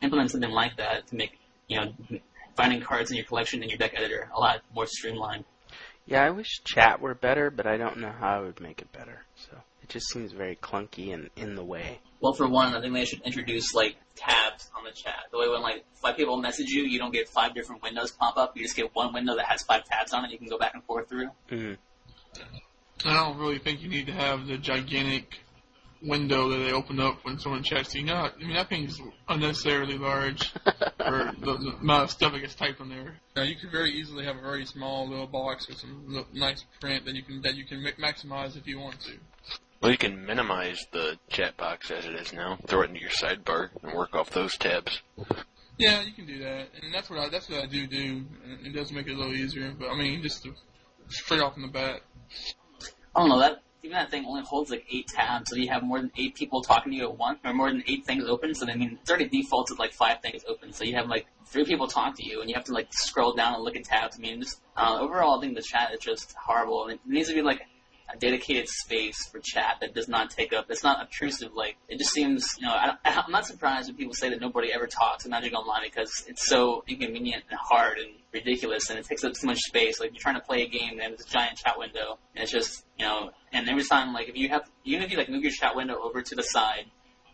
[0.01, 1.39] implement something like that to make
[1.69, 1.93] you know
[2.57, 5.45] finding cards in your collection and your deck editor a lot more streamlined.
[6.07, 8.93] Yeah, I wish chat were better, but I don't know how I would make it
[8.93, 9.23] better.
[9.37, 12.01] So it just seems very clunky and in the way.
[12.21, 15.27] Well, for one, I think they should introduce like tabs on the chat.
[15.31, 18.37] The way when like five people message you, you don't get five different windows pop
[18.37, 18.57] up.
[18.57, 20.31] You just get one window that has five tabs on it.
[20.31, 21.31] You can go back and forth through.
[21.51, 21.77] Mm.
[23.05, 25.39] I don't really think you need to have the gigantic
[26.03, 28.03] window that they open up when someone chats you.
[28.03, 30.51] No, I mean that thing's unnecessarily large
[30.99, 33.19] for the, the amount of stuff that gets typed on there.
[33.37, 37.05] Now, you could very easily have a very small little box with some nice print
[37.05, 39.13] that you can that you can maximize if you want to.
[39.81, 42.59] Well, you can minimize the chat box as it is now.
[42.67, 45.01] Throw it into your sidebar and work off those tabs.
[45.79, 48.25] Yeah, you can do that, and that's what I that's what I do do.
[48.45, 50.47] and It does make it a little easier, but I mean just
[51.09, 52.01] straight off in the bat.
[53.17, 55.83] I don't know that even that thing only holds like eight tabs, so you have
[55.83, 58.55] more than eight people talking to you at once, or more than eight things open.
[58.55, 60.73] So I mean, it's already defaulted like five things open.
[60.73, 63.33] So you have like three people talk to you, and you have to like scroll
[63.33, 64.17] down and look at tabs.
[64.19, 66.85] I mean, just uh, overall, I think the chat is just horrible.
[66.85, 67.63] And it needs to be like
[68.13, 70.67] a dedicated space for chat that does not take up.
[70.69, 71.55] It's not obtrusive.
[71.55, 74.73] Like it just seems, you know, I, I'm not surprised when people say that nobody
[74.73, 79.05] ever talks in Magic Online because it's so inconvenient and hard and ridiculous, and it
[79.05, 80.01] takes up too much space.
[80.01, 82.53] Like you're trying to play a game and there's a giant chat window, and it's
[82.53, 85.43] just, you know, and every time like if you have, even if you like move
[85.43, 86.87] your chat window over to the side,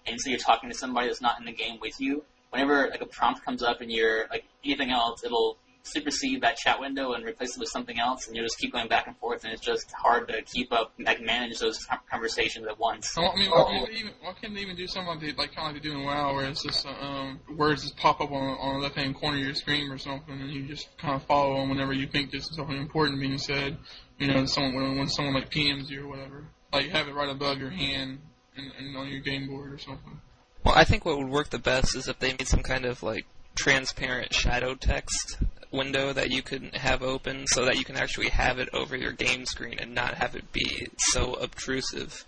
[0.06, 3.00] and so you're talking to somebody that's not in the game with you, whenever like
[3.00, 7.24] a prompt comes up and you're like anything else, it'll supersede that chat window and
[7.24, 9.62] replace it with something else, and you just keep going back and forth, and it's
[9.62, 13.14] just hard to keep up, like manage those conversations at once.
[13.16, 15.32] Well, I mean, why can't, they even, why can't they even do something like, they,
[15.32, 17.96] like kind of like they do in WoW, where it's just uh, um, words just
[17.96, 20.66] pop up on, on the left hand corner of your screen or something, and you
[20.66, 23.76] just kind of follow them whenever you think there's something important being said.
[24.18, 27.28] You know, someone when, when someone like PMs you or whatever, like have it right
[27.28, 28.18] above your hand
[28.56, 30.20] and, and on your game board or something.
[30.64, 33.02] Well, I think what would work the best is if they made some kind of
[33.02, 35.38] like transparent shadow text
[35.70, 39.12] window that you could have open so that you can actually have it over your
[39.12, 42.24] game screen and not have it be so obtrusive.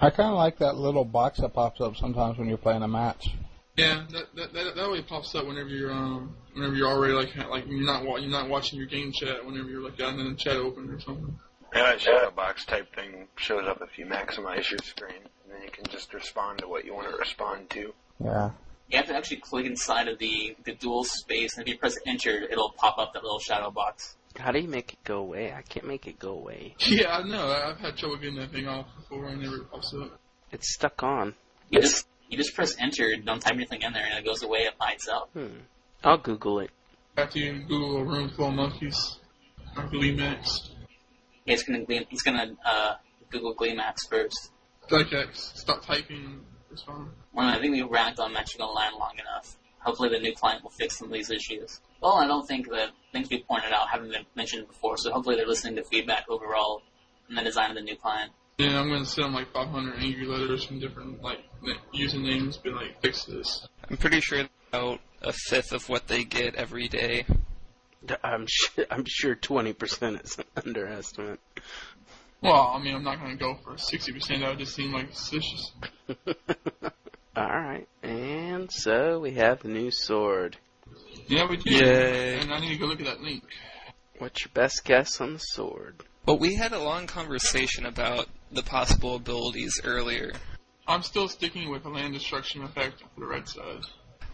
[0.00, 2.88] I kind of like that little box that pops up sometimes when you're playing a
[2.88, 3.30] match.
[3.76, 7.36] Yeah, that that that, that way pops up whenever you're um whenever you're already like
[7.48, 10.34] like you're not wa- you're not watching your game chat whenever you're like got the
[10.36, 11.38] chat open or something.
[11.74, 15.62] Yeah, that shadow box type thing shows up if you maximize your screen, and then
[15.62, 17.92] you can just respond to what you want to respond to.
[18.24, 18.50] Yeah.
[18.88, 21.96] You have to actually click inside of the, the duel space, and if you press
[22.06, 24.16] enter, it'll pop up that little shadow box.
[24.38, 25.52] How do you make it go away?
[25.52, 26.74] I can't make it go away.
[26.80, 27.48] Yeah, I know.
[27.48, 30.18] I- I've had trouble getting that thing off before, and it never pops up.
[30.52, 31.34] It's stuck on.
[31.70, 34.66] You just you just press enter, don't type anything in there, and it goes away
[34.78, 35.28] by itself.
[35.34, 35.58] Hmm.
[36.04, 36.70] I'll Google it.
[37.16, 39.18] After you Google a room full of monkeys,
[39.76, 40.70] or Max.
[41.44, 42.94] Yeah, it's gonna Glee- it's gonna uh,
[43.30, 44.50] Google Gleemax first.
[44.90, 47.10] Like that, stop typing, respond.
[47.32, 49.56] Well, I think we ranked on Magic Online long enough.
[49.80, 51.80] Hopefully, the new client will fix some of these issues.
[52.00, 55.36] Well, I don't think that things we pointed out haven't been mentioned before, so hopefully
[55.36, 56.82] they're listening to feedback overall
[57.28, 58.32] in the design of the new client.
[58.58, 61.44] Yeah, I'm gonna send them like 500 angry letters from different like
[61.94, 63.68] usernames, be like, fix this.
[63.88, 67.24] I'm pretty sure about a fifth of what they get every day.
[68.24, 71.40] I'm sure, I'm sure 20% is an underestimate.
[72.40, 74.40] Well, I mean, I'm not gonna go for 60%.
[74.40, 75.72] That would just seem like suspicious.
[77.36, 80.56] Alright, and so we have the new sword.
[81.26, 81.70] Yeah, we do.
[81.70, 82.38] Yay.
[82.40, 83.44] And I need to go look at that link.
[84.18, 86.02] What's your best guess on the sword?
[86.24, 90.32] But we had a long conversation about the possible abilities earlier.
[90.86, 93.84] I'm still sticking with the land destruction effect for the red side.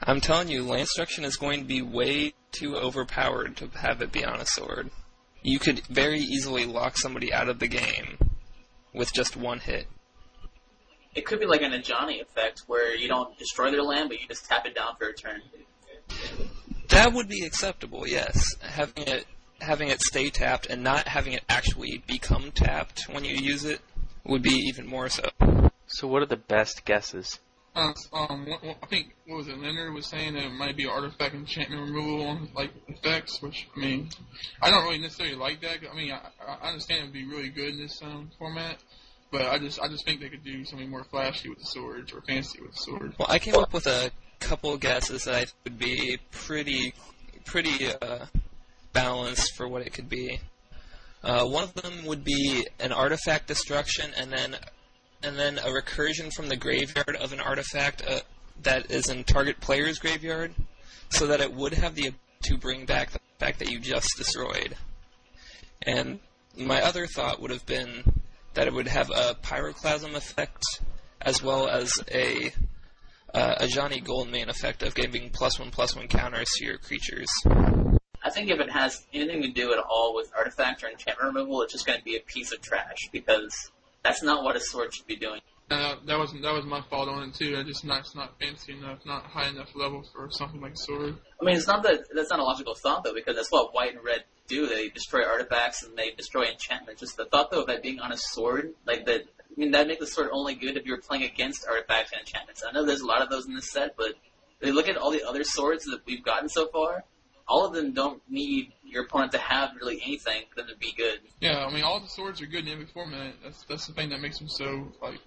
[0.03, 4.13] I'm telling you, land destruction is going to be way too overpowered to have it
[4.13, 4.91] be on a sword.
[5.45, 8.17] You could very easily lock somebody out of the game
[8.95, 9.87] with just one hit.
[11.15, 14.27] It could be like an Ajani effect, where you don't destroy their land, but you
[14.27, 15.43] just tap it down for a turn.
[16.89, 18.57] That would be acceptable, yes.
[18.63, 19.27] Having it
[19.61, 23.81] having it stay tapped and not having it actually become tapped when you use it
[24.25, 25.29] would be even more so.
[25.87, 27.39] So what are the best guesses?
[27.75, 29.59] Uh, um, I think what was it?
[29.59, 33.81] Leonard was saying that it might be artifact enchantment removal on like effects, which I
[33.81, 34.11] mean,
[34.63, 35.79] I don't really necessarily like that.
[35.91, 38.77] I mean, I, I understand it would be really good in this um, format,
[39.33, 42.13] but I just I just think they could do something more flashy with the swords
[42.13, 43.19] or fancy with the swords.
[43.19, 46.95] Well, I came up with a couple guesses that I would be pretty
[47.45, 48.27] pretty uh,
[48.93, 50.39] balanced for what it could be.
[51.25, 54.57] Uh, one of them would be an artifact destruction, and then
[55.25, 58.21] and then a recursion from the graveyard of an artifact uh,
[58.63, 60.55] that is in target player's graveyard,
[61.09, 64.77] so that it would have the to bring back the fact that you just destroyed.
[65.83, 66.21] And
[66.57, 68.05] my other thought would have been
[68.53, 70.63] that it would have a pyroclasm effect,
[71.21, 72.53] as well as a
[73.35, 77.27] uh, a Ajani Goldmane effect of giving plus one plus one counters to your creatures.
[78.23, 81.63] I think if it has anything to do at all with artifact or enchantment removal,
[81.63, 83.73] it's just going to be a piece of trash because
[84.05, 85.41] that's not what a sword should be doing.
[85.71, 87.57] Uh, that was that was my fault on it too.
[87.59, 91.17] I just not it's not fancy enough, not high enough level for something like sword.
[91.41, 93.95] I mean, it's not that that's not a logical thought though, because that's what white
[93.95, 94.67] and red do.
[94.69, 97.01] They destroy artifacts and they destroy enchantments.
[97.01, 99.23] Just the thought though of that being on a sword, like that.
[99.23, 102.63] I mean, that makes the sword only good if you're playing against artifacts and enchantments.
[102.69, 104.15] I know there's a lot of those in this set, but
[104.61, 107.05] if you look at all the other swords that we've gotten so far,
[107.47, 110.93] all of them don't need your opponent to have really anything for them to be
[110.97, 111.21] good.
[111.41, 113.35] Yeah, I mean all the swords are good in every format.
[113.43, 115.21] That's that's the thing that makes them so like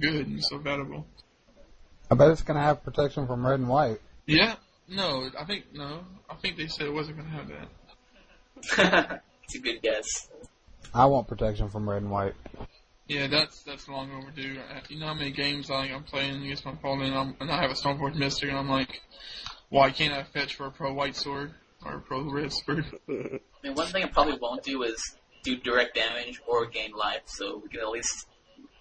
[0.00, 1.06] good and so valuable.
[2.10, 3.98] I bet it's going to have protection from red and white.
[4.26, 4.54] Yeah.
[4.88, 6.04] No, I think no.
[6.30, 9.22] I think they said it wasn't going to have that.
[9.44, 10.28] it's a good guess.
[10.94, 12.34] I want protection from red and white.
[13.08, 14.58] Yeah, that's that's long overdue.
[14.58, 17.50] Uh, you know how many games like I'm playing against my opponent, and, I'm, and
[17.50, 19.00] I have a Stoneforge Mystic, and I'm like,
[19.68, 21.52] why can't I fetch for a pro white sword
[21.84, 22.84] or a pro red sword?
[23.08, 23.12] I
[23.62, 27.60] mean, one thing I probably won't do is do direct damage or gain life, so
[27.62, 28.26] we can at least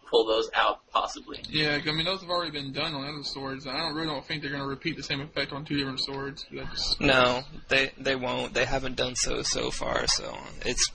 [0.09, 1.39] pull those out possibly.
[1.49, 3.65] Yeah, I mean those have already been done on other swords.
[3.65, 5.77] and I don't really don't think they're going to repeat the same effect on two
[5.77, 6.45] different swords.
[6.51, 8.53] That's, No, they they won't.
[8.53, 10.91] They haven't done so so far, so it's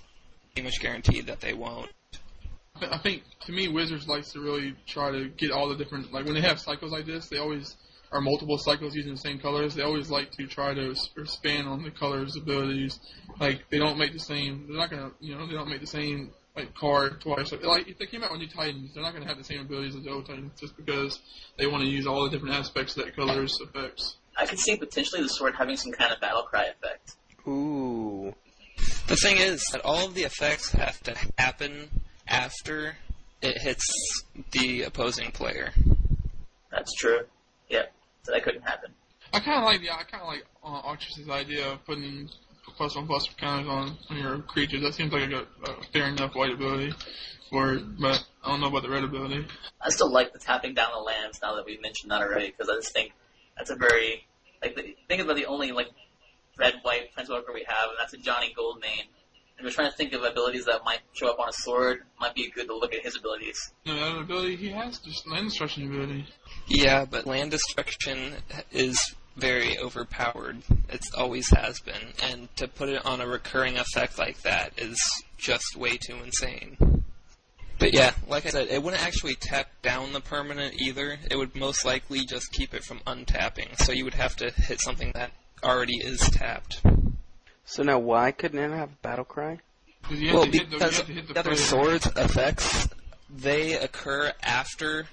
[0.54, 1.90] pretty much guaranteed that they won't.
[2.80, 6.12] I I think to me, Wizards likes to really try to get all the different
[6.12, 7.76] like when they have cycles like this, they always
[8.12, 9.74] are multiple cycles using the same colors.
[9.74, 12.98] They always like to try to sp- span on the colors abilities.
[13.38, 14.66] Like they don't make the same.
[14.68, 17.52] They're not gonna you know they don't make the same like card twice.
[17.52, 19.60] Like, like if they came out with new Titans, they're not gonna have the same
[19.60, 21.20] abilities as the old Titans just because
[21.56, 24.16] they want to use all the different aspects of that color's effects.
[24.36, 27.14] I could see potentially the sword having some kind of battle cry effect.
[27.46, 28.34] Ooh.
[29.06, 31.90] The thing is that all of the effects have to happen
[32.26, 32.96] after
[33.42, 33.84] it hits
[34.52, 35.72] the opposing player.
[36.70, 37.20] That's true.
[37.68, 37.86] Yeah,
[38.30, 38.92] so that couldn't happen.
[39.32, 42.28] I kind of like the I kind of like uh, Archers' idea of putting
[42.76, 44.82] plus one plus counters on, on your creatures.
[44.82, 46.92] That seems like a, a fair enough white ability
[47.50, 49.46] for it, but I don't know about the red ability.
[49.80, 52.68] I still like the tapping down the lands now that we mentioned that already because
[52.68, 53.12] I just think
[53.56, 54.26] that's a very
[54.62, 55.88] like the, think about the only like
[56.58, 59.06] red white planeswalker we have, and that's Ajani Goldmane.
[59.60, 62.04] And we're trying to think of abilities that might show up on a sword.
[62.18, 63.72] Might be good to look at his abilities.
[63.84, 66.24] You know, that ability he has just land destruction ability.
[66.66, 68.36] Yeah, but land destruction
[68.72, 68.98] is
[69.36, 70.62] very overpowered.
[70.88, 74.98] It always has been, and to put it on a recurring effect like that is
[75.36, 77.04] just way too insane.
[77.78, 81.18] But yeah, like I said, it wouldn't actually tap down the permanent either.
[81.30, 83.78] It would most likely just keep it from untapping.
[83.78, 86.80] So you would have to hit something that already is tapped.
[87.70, 89.60] So now, why couldn't it have a battle cry?
[90.10, 92.88] You Well, to hit the, you because to hit the the other swords effects
[93.32, 95.06] they occur after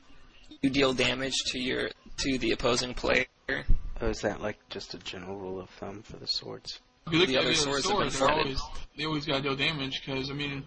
[0.64, 3.28] you deal damage to your to the opposing player.
[4.02, 6.80] Oh, is that like just a general rule of thumb for the swords?
[7.06, 8.46] If you look the at other the swords swords, they're threaded.
[8.46, 8.62] always
[8.98, 10.02] they always got to deal damage.
[10.04, 10.66] Because I mean,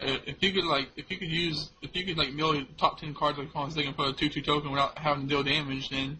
[0.00, 2.64] uh, if you could like if you could use if you could like mill your
[2.78, 5.28] top ten cards like opponents, they can put a two two token without having to
[5.28, 6.18] deal damage, then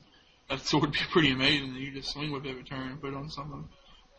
[0.50, 1.74] that sword would be pretty amazing.
[1.74, 3.66] You just swing with it every turn and put it on something,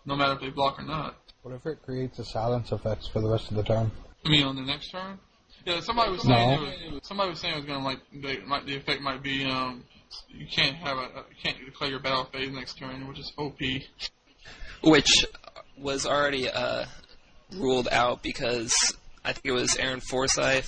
[0.08, 1.16] no matter if they block or not.
[1.44, 3.92] What if it creates a silence effect for the rest of the turn?
[4.26, 5.20] I mean, on the next turn.
[5.66, 6.34] Yeah, somebody was No.
[6.36, 9.22] saying it was, somebody was saying it was gonna like the, might, the effect might
[9.22, 9.84] be um
[10.30, 13.60] you can't have a you can't declare your battle phase next turn, which is OP.
[14.82, 15.26] which
[15.78, 16.86] was already uh,
[17.54, 18.74] ruled out because
[19.26, 20.66] I think it was Aaron Forsythe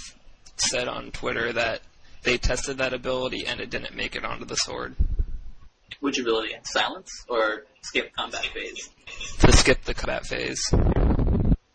[0.57, 1.81] said on Twitter that
[2.23, 4.95] they tested that ability and it didn't make it onto the sword
[5.99, 6.55] Which ability?
[6.63, 8.89] Silence or skip combat phase?
[9.39, 10.61] to skip the combat phase.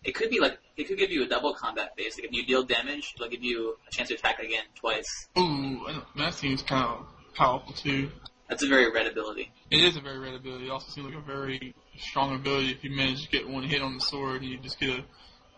[0.05, 2.17] It could be like it could give you a double combat phase.
[2.17, 5.29] Like if you deal damage, it'll give you a chance to attack again twice.
[5.39, 8.11] Ooh, that seems kind of powerful too.
[8.49, 9.51] That's a very red ability.
[9.71, 10.67] It is a very red ability.
[10.67, 13.81] It also seems like a very strong ability if you manage to get one hit
[13.81, 15.05] on the sword and you just get an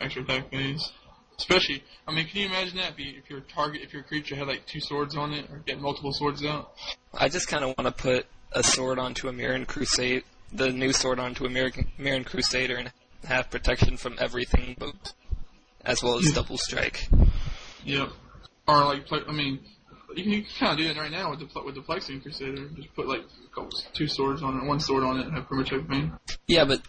[0.01, 0.93] extra attack phase.
[1.39, 4.47] Especially, I mean, can you imagine that if, if your target, if your creature had
[4.47, 6.73] like two swords on it or get multiple swords out?
[7.13, 10.93] I just kind of want to put a sword onto a Mirran Crusade, the new
[10.93, 12.91] sword onto a Mirran, Mirran Crusader, and
[13.25, 15.13] have protection from everything, but
[15.85, 17.09] as well as double strike.
[17.85, 18.09] Yep.
[18.67, 19.61] Or like, play, I mean,
[20.17, 22.23] you can, you can kind of do that right now with the with the Phyrexian
[22.23, 22.69] Crusader.
[22.75, 25.47] Just put like a couple, two swords on it, one sword on it, and have
[25.47, 26.13] pretty much everything.
[26.47, 26.81] Yeah, but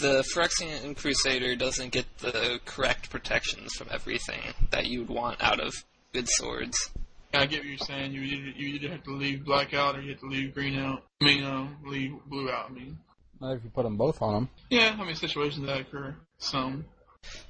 [0.00, 5.74] the Phyrexian Crusader doesn't get the correct protections from everything that you'd want out of
[6.12, 6.90] good swords.
[7.34, 8.12] I get what you're saying.
[8.12, 10.78] You either, you either have to leave black out or you have to leave green
[10.78, 11.02] out.
[11.20, 12.70] I mean, um, leave blue out.
[12.70, 12.98] I mean,
[13.40, 14.48] Not if you put them both on them.
[14.70, 14.96] yeah.
[14.98, 16.14] I mean, situations that occur.
[16.38, 16.86] Some.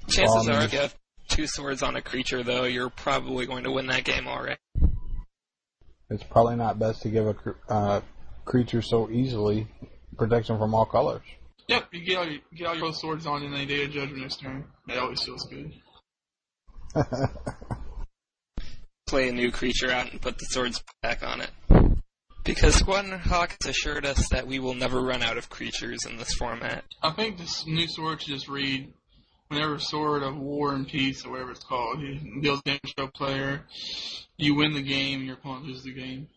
[0.07, 0.95] Chances Um, are, if you have
[1.29, 4.57] two swords on a creature, though, you're probably going to win that game already.
[6.09, 7.35] It's probably not best to give a
[7.71, 8.01] uh,
[8.45, 9.67] creature so easily
[10.17, 11.21] protection from all colors.
[11.67, 14.21] Yep, you get all your, get all your swords on in a day of judgment
[14.23, 14.65] next turn.
[14.87, 15.71] That always feels good.
[19.09, 21.49] Play a new creature out and put the swords back on it.
[22.43, 26.17] Because Squadron Hawk has assured us that we will never run out of creatures in
[26.17, 26.83] this format.
[27.01, 28.93] I think this new sword should just read
[29.47, 33.11] whenever Sword of War and Peace or whatever it's called, you deals damage to a
[33.11, 33.63] player,
[34.37, 36.27] you win the game, your opponent loses the game.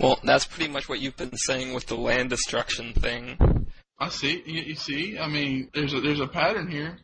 [0.00, 3.66] Well, that's pretty much what you've been saying with the land destruction thing.
[3.98, 4.42] I see.
[4.46, 5.18] You, you see.
[5.18, 6.98] I mean, there's a there's a pattern here.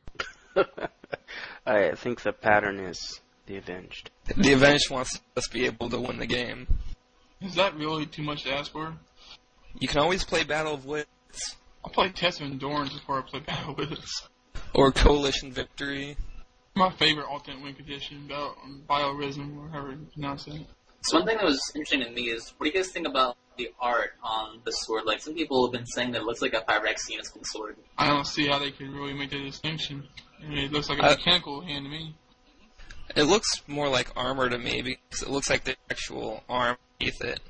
[1.66, 4.11] I think the pattern is the Avenged.
[4.37, 6.66] The Avenged wants us to be able to win the game.
[7.41, 8.93] Is that really too much to ask for?
[9.79, 11.09] You can always play Battle of Wits
[11.85, 14.29] I'll play Test of Endurance before I play Battle of Wits.
[14.74, 16.16] or Coalition Victory.
[16.74, 20.66] My favorite alternate win condition about um, Biorhythm, or however you pronounce it.
[21.03, 23.37] So one thing that was interesting to me is, what do you guys think about
[23.57, 25.05] the art on the sword?
[25.07, 27.76] Like some people have been saying that it looks like a Phyrexian sword.
[27.97, 30.07] I don't see how they could really make that distinction.
[30.45, 32.14] I mean, it looks like a I- mechanical hand to me.
[33.17, 37.23] It looks more like armor to me because it looks like the actual arm beneath
[37.23, 37.41] it.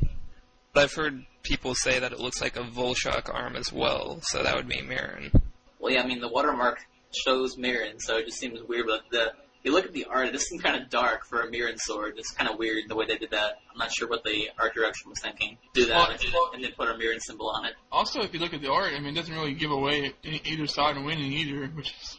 [0.73, 4.43] But I've heard people say that it looks like a Vulshok arm as well, so
[4.43, 5.41] that would be Mirran.
[5.79, 6.87] Well, yeah, I mean the watermark
[7.25, 8.87] shows Mirran, so it just seems weird.
[8.87, 9.33] But the
[9.65, 12.15] you look at the art, this seems kind of dark for a Mirran sword.
[12.17, 13.59] It's kind of weird the way they did that.
[13.73, 15.59] I'm not sure what the art direction was thinking.
[15.75, 17.75] Do that Well, and, well- and then put a Mirran symbol on it.
[17.91, 20.41] Also, if you look at the art, I mean, it doesn't really give away any,
[20.45, 22.18] either side of winning either, which is,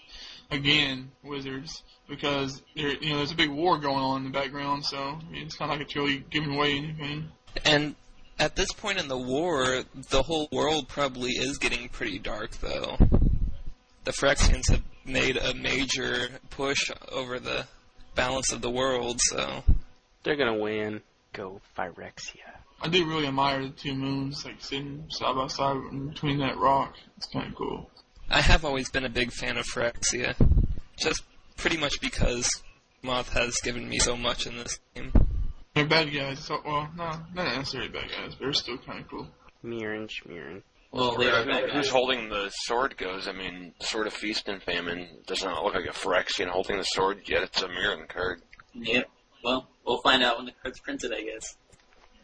[0.52, 4.86] again, Wizards, because there, you know, there's a big war going on in the background,
[4.86, 7.30] so I mean, it's not like it's really giving away anything.
[7.66, 7.96] And
[8.40, 12.98] at this point in the war, the whole world probably is getting pretty dark, though.
[14.06, 17.66] The Phyrexians have made a major push over the
[18.16, 19.64] balance of the world, so
[20.24, 21.02] They're gonna win.
[21.34, 22.36] Go Phyrexia.
[22.82, 26.58] I do really admire the two moons, like sitting side by side in between that
[26.58, 26.96] rock.
[27.18, 27.90] It's kind of cool.
[28.30, 30.36] I have always been a big fan of Phyrexia.
[30.98, 31.24] Just
[31.58, 32.48] pretty much because
[33.02, 35.12] Moth has given me so much in this game.
[35.76, 39.08] They're bad guys, so, well, no, not necessarily bad guys, but they're still kind of
[39.10, 39.28] cool.
[39.64, 40.62] Mirran, Schmirren.
[40.92, 43.28] Well, they are Who- Who's holding the sword goes?
[43.28, 46.84] I mean, Sword of Feast and Famine does not look like a Phyrexian holding the
[46.84, 48.42] sword, yet it's a Mirran card.
[48.74, 49.06] Yep.
[49.44, 51.56] Well, we'll find out when the card's printed, I guess.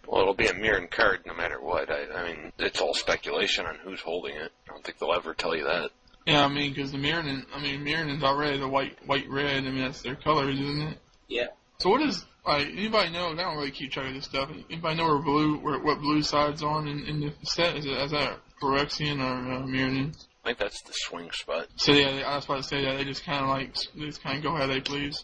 [0.07, 1.89] Well, it'll be a Mirran card no matter what.
[1.89, 4.51] I, I mean, it's all speculation on who's holding it.
[4.67, 5.91] I don't think they'll ever tell you that.
[6.25, 9.63] Yeah, I mean, because the Mirran, I mean, Mirran's already the white, white, red.
[9.63, 10.97] I mean, that's their colors, isn't it?
[11.27, 11.47] Yeah.
[11.79, 13.31] So what is like anybody know?
[13.31, 14.49] I don't really keep track of this stuff.
[14.69, 17.75] Anybody know where blue, where what blue side's on in, in the set?
[17.77, 20.15] Is it is that Phyrexian or uh, Mirran?
[20.43, 21.67] I think that's the swing spot.
[21.75, 24.05] So yeah, they, I was about to say that they just kind of like they
[24.05, 25.23] just kind of go how they please.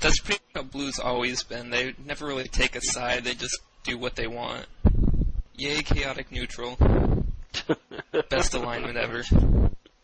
[0.00, 1.70] That's pretty much how Blue's always been.
[1.70, 4.66] They never really take a side, they just do what they want.
[5.54, 6.76] Yay, chaotic neutral.
[8.30, 9.22] Best alignment ever.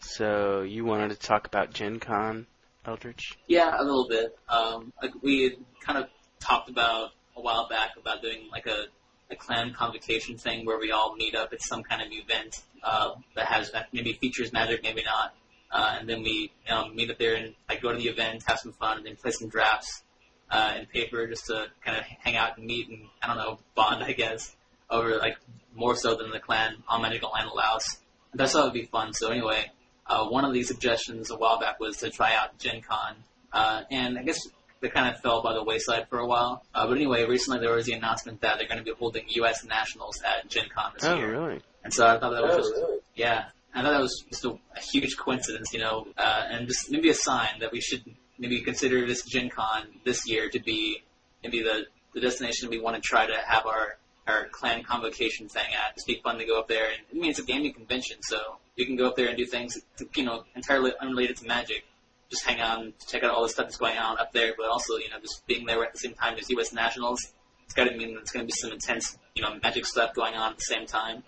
[0.01, 2.47] So you wanted to talk about Gen Con,
[2.85, 3.39] Eldritch?
[3.47, 4.37] Yeah, a little bit.
[4.49, 6.09] Um, like we had kind of
[6.41, 8.87] talked about a while back about doing like a,
[9.31, 13.15] a clan convocation thing where we all meet up at some kind of event uh,
[13.35, 15.35] that has that maybe features magic, maybe not,
[15.71, 18.59] uh, and then we um, meet up there and like go to the event, have
[18.59, 20.03] some fun, and then play some drafts
[20.51, 23.59] uh, and paper just to kind of hang out and meet and I don't know
[23.75, 24.55] bond, I guess,
[24.91, 25.37] over like
[25.75, 27.99] more so than the clan on Magic Online allows.
[28.33, 29.13] And that's thought it would be fun.
[29.13, 29.71] So anyway,
[30.07, 33.17] uh, one of these suggestions a while back was to try out Gen Con.
[33.53, 34.39] Uh, and I guess
[34.81, 36.63] they kind of fell by the wayside for a while.
[36.75, 39.65] Uh, but anyway, recently there was the announcement that they're going to be holding U.S.
[39.65, 41.35] Nationals at Gen Con this Oh, year.
[41.35, 41.61] Oh, really?
[41.83, 42.83] And so I thought that was just,
[43.15, 46.91] yeah, I thought that was just a, a huge coincidence, you know, uh, and just
[46.91, 48.05] maybe a sign that we should
[48.39, 51.03] maybe consider this Gen Con this year to be
[51.43, 55.67] maybe the, the destination we want to try to have our, our clan convocation thing
[55.73, 55.95] at.
[55.95, 56.87] Just be fun to go up there.
[56.87, 59.47] And, I mean, it's a gaming convention, so you can go up there and do
[59.47, 59.79] things,
[60.15, 61.85] you know, entirely unrelated to Magic.
[62.31, 64.67] Just hang out and check out all the stuff that's going on up there, but
[64.67, 66.73] also, you know, just being there at the same time as U.S.
[66.73, 67.33] Nationals.
[67.65, 70.15] It's got to mean that it's going to be some intense, you know, Magic stuff
[70.15, 71.23] going on at the same time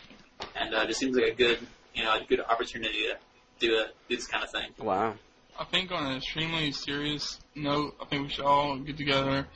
[0.57, 1.59] and uh, it just seems like a good,
[1.95, 3.17] you know, a good opportunity to
[3.59, 4.71] do a do this kind of thing.
[4.79, 5.15] Wow.
[5.59, 9.49] I think on an extremely serious note, I think we should all get together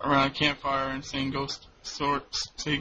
[0.00, 2.80] around a campfire and sing ghost sorts, say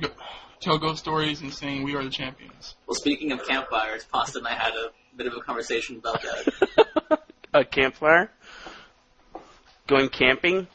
[0.59, 4.47] tell ghost stories and sing "We Are the Champions." Well, speaking of campfires, Pasta and
[4.47, 7.19] I had a bit of a conversation about that.
[7.53, 8.31] a campfire?
[9.87, 10.67] Going camping?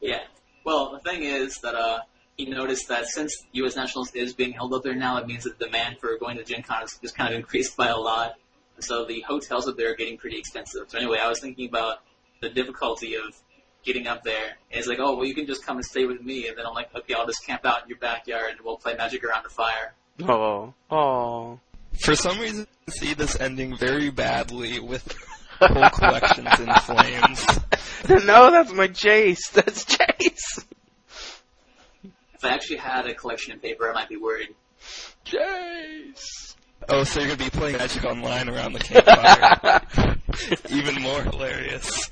[0.00, 0.22] yeah.
[0.64, 1.98] Well, the thing is that uh,
[2.38, 3.76] he noticed that since U.S.
[3.76, 6.44] Nationals is being held up there now, it means that the demand for going to
[6.44, 8.36] Gen Con is just kind of increased by a lot.
[8.76, 10.88] And so the hotels up there are getting pretty expensive.
[10.88, 11.98] So anyway, I was thinking about
[12.40, 13.34] the difficulty of
[13.84, 14.56] getting up there.
[14.70, 16.48] And it's like, oh, well, you can just come and stay with me.
[16.48, 18.94] And then I'm like, okay, I'll just camp out in your backyard and we'll play
[18.96, 19.94] Magic around the fire.
[20.22, 20.74] Oh.
[20.90, 21.60] Oh.
[22.00, 25.16] For some reason, I see this ending very badly with
[25.60, 27.46] whole collections in flames.
[28.24, 29.52] no, that's my Jace.
[29.52, 30.64] That's Jace.
[32.34, 34.54] If I actually had a collection of paper, I might be worried.
[35.24, 36.56] Jace.
[36.88, 40.16] Oh, so you're gonna be playing Magic Online around the campfire.
[40.70, 42.10] Even more hilarious.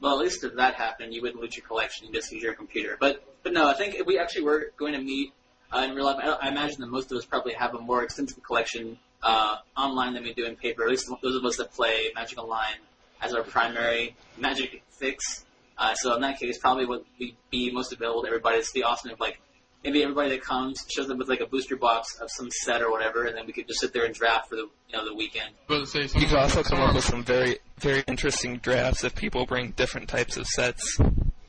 [0.00, 2.54] Well, at least if that happened, you wouldn't lose your collection; you just use your
[2.54, 2.96] computer.
[3.00, 5.32] But, but no, I think if we actually were going to meet
[5.72, 8.02] uh, in real life, I, I imagine that most of us probably have a more
[8.04, 10.84] extensive collection uh, online than we do in paper.
[10.84, 12.76] At least those of us that play Magic Online
[13.20, 15.44] as our primary Magic fix.
[15.76, 18.84] Uh, so in that case, probably what would be most available to everybody is the
[18.84, 19.40] awesome if like
[19.84, 22.90] maybe everybody that comes shows up with like a booster box of some set or
[22.90, 25.14] whatever, and then we could just sit there and draft for the you know the
[25.14, 25.50] weekend.
[25.68, 29.14] But say You could also come up some- with some very, very interesting drafts if
[29.14, 30.98] people bring different types of sets.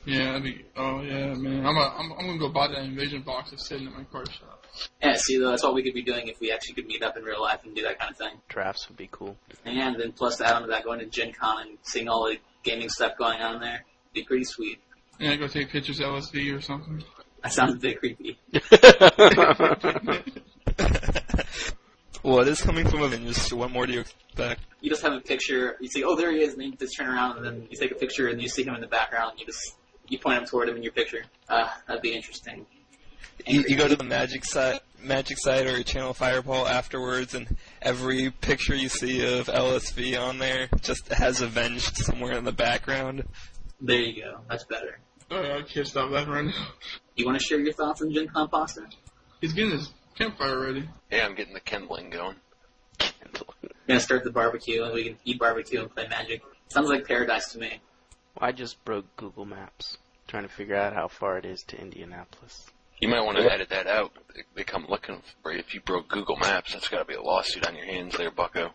[0.06, 0.64] Yeah, that'd be.
[0.78, 1.66] Oh yeah, man.
[1.66, 4.30] I'm, a, I'm I'm gonna go buy that invasion box that's sitting in my card
[4.32, 4.64] shop.
[5.02, 7.16] Yeah, see, though, that's what we could be doing if we actually could meet up
[7.16, 8.34] in real life and do that kind of thing.
[8.50, 9.38] Drafts would be cool.
[9.64, 12.26] And then plus to add on to that, going to Gen Con and seeing all
[12.26, 14.82] the gaming stuff going on there, be pretty sweet.
[15.18, 17.02] Yeah, go take pictures of LSV or something.
[17.46, 18.40] That sounds a bit creepy.
[22.24, 23.54] what is coming from Avengers?
[23.54, 24.62] What more do you expect?
[24.82, 26.98] You just have a picture, you see, oh, there he is, and then you just
[26.98, 29.34] turn around, and then you take a picture, and you see him in the background,
[29.34, 29.76] and you just,
[30.08, 31.24] you point him toward him in your picture.
[31.48, 32.66] Uh, that'd be interesting.
[33.46, 38.32] You, you go to the magic site, magic site or Channel Fireball afterwards, and every
[38.32, 43.24] picture you see of LSV on there just has Avenged somewhere in the background.
[43.80, 44.40] There you go.
[44.50, 44.98] That's better.
[45.30, 46.68] Oh, I can't stop laughing right now.
[47.16, 48.86] You want to share your thoughts on Gen Con pasta?
[49.40, 50.90] He's getting his campfire ready.
[51.10, 52.36] Yeah, I'm getting the kindling going.
[53.88, 56.42] gonna start the barbecue, and we can eat barbecue and play Magic.
[56.68, 57.80] Sounds like paradise to me.
[58.38, 59.98] I just broke Google Maps
[60.28, 62.66] trying to figure out how far it is to Indianapolis.
[63.00, 64.12] You might want to edit that out.
[64.34, 65.60] They, they come looking for you.
[65.60, 68.32] If you broke Google Maps, that's got to be a lawsuit on your hands there,
[68.32, 68.72] bucko.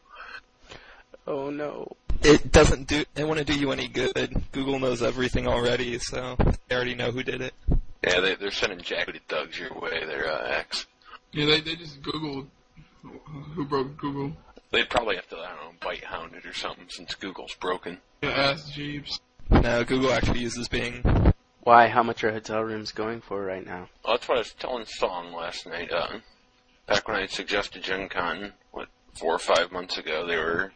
[1.27, 1.97] Oh no.
[2.23, 3.05] It doesn't do.
[3.17, 4.43] It wouldn't do you any good.
[4.53, 6.37] Google knows everything already, so
[6.69, 7.55] they already know who did it.
[8.03, 10.05] Yeah, they, they're sending jackety thugs your way.
[10.07, 10.87] Their uh, ex.
[11.33, 12.47] Yeah, they they just Googled
[13.03, 14.33] who broke Google.
[14.71, 17.99] They'd probably have to, I don't know, bite hound it or something since Google's broken.
[18.23, 19.21] Yeah, ask Jeeves.
[19.51, 21.03] No, Google actually uses Bing.
[21.63, 21.89] Why?
[21.89, 23.89] How much are hotel rooms going for right now?
[24.05, 25.91] Well, that's what I was telling Song last night.
[25.93, 26.19] Uh,
[26.87, 28.89] back when I had suggested Gen Con, what,
[29.19, 30.73] four or five months ago, they were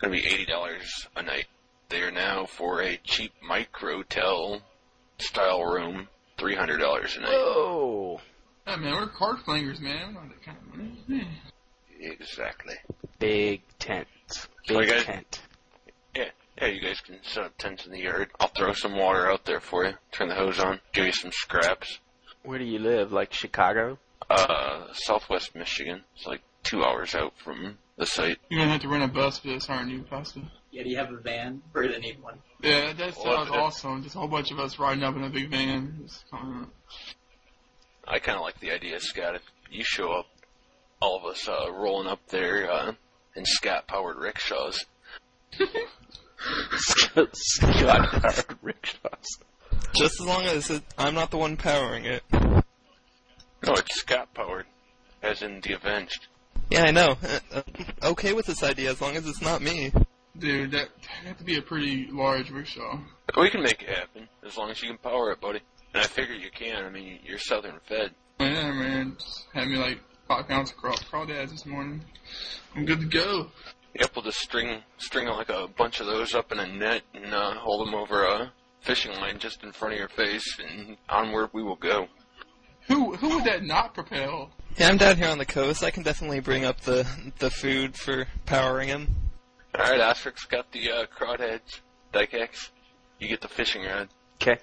[0.00, 1.46] going to be $80 a night.
[1.88, 4.62] They are now, for a cheap microtel
[5.18, 6.08] style room,
[6.38, 7.30] $300 a night.
[7.32, 8.20] Oh,
[8.66, 10.14] Yeah, man, we're card flingers, man.
[10.14, 10.78] We're not that kind of
[11.08, 11.28] money.
[12.00, 12.74] Exactly.
[13.18, 14.08] big tent.
[14.64, 15.40] So I Big got- tent.
[16.14, 18.30] Yeah, yeah, you guys can set up tents in the yard.
[18.40, 19.94] I'll throw some water out there for you.
[20.12, 20.80] Turn the hose on.
[20.92, 21.98] Give you some scraps.
[22.42, 23.12] Where do you live?
[23.12, 23.98] Like Chicago?
[24.30, 26.02] Uh, Southwest Michigan.
[26.16, 28.38] It's like two hours out from the site.
[28.48, 30.40] You're gonna have to rent a bus for this, aren't you, Pasta?
[30.74, 31.62] Yeah, do you have a van?
[31.72, 32.40] We're gonna need one.
[32.60, 34.02] Yeah, that sounds Well, awesome.
[34.02, 36.00] Just a whole bunch of us riding up in a big van.
[36.02, 36.68] Just coming up.
[38.08, 39.36] I kind of like the idea, Scott.
[39.36, 40.26] If you show up,
[41.00, 42.92] all of us uh, rolling up there uh,
[43.36, 44.84] in Scott-powered rickshaws.
[46.76, 49.38] Scott powered rickshaws.
[49.94, 52.24] Just as long as it, I'm not the one powering it.
[52.32, 52.52] No,
[53.62, 54.66] it's Scott-powered,
[55.22, 56.26] as in the Avenged.
[56.68, 57.16] Yeah, I know.
[57.22, 57.62] Uh, uh,
[58.10, 59.92] okay with this idea as long as it's not me.
[60.36, 62.98] Dude, that that'd have to be a pretty large rickshaw.
[63.38, 65.60] We can make it happen as long as you can power it, buddy.
[65.92, 66.84] And I figure you can.
[66.84, 68.12] I mean, you're Southern fed.
[68.40, 69.16] Yeah, man.
[69.18, 72.04] Just had me like five pounds of craw- crawdads this morning.
[72.74, 73.50] I'm good to go.
[73.94, 77.32] Yep, we'll just string string like a bunch of those up in a net and
[77.32, 81.50] uh, hold them over a fishing line just in front of your face, and onward
[81.52, 82.08] we will go.
[82.88, 84.50] Who who would that not propel?
[84.76, 85.84] Yeah, I'm down here on the coast.
[85.84, 87.06] I can definitely bring up the
[87.38, 89.14] the food for powering him.
[89.76, 91.80] All right, Asterix got the uh, crawdads,
[92.12, 92.70] Dykex.
[93.18, 94.08] You get the fishing rod.
[94.40, 94.58] Okay.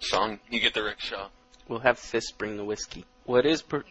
[0.00, 1.28] Song, you get the rickshaw.
[1.68, 3.04] We'll have Fist bring the whiskey.
[3.24, 3.84] What is per-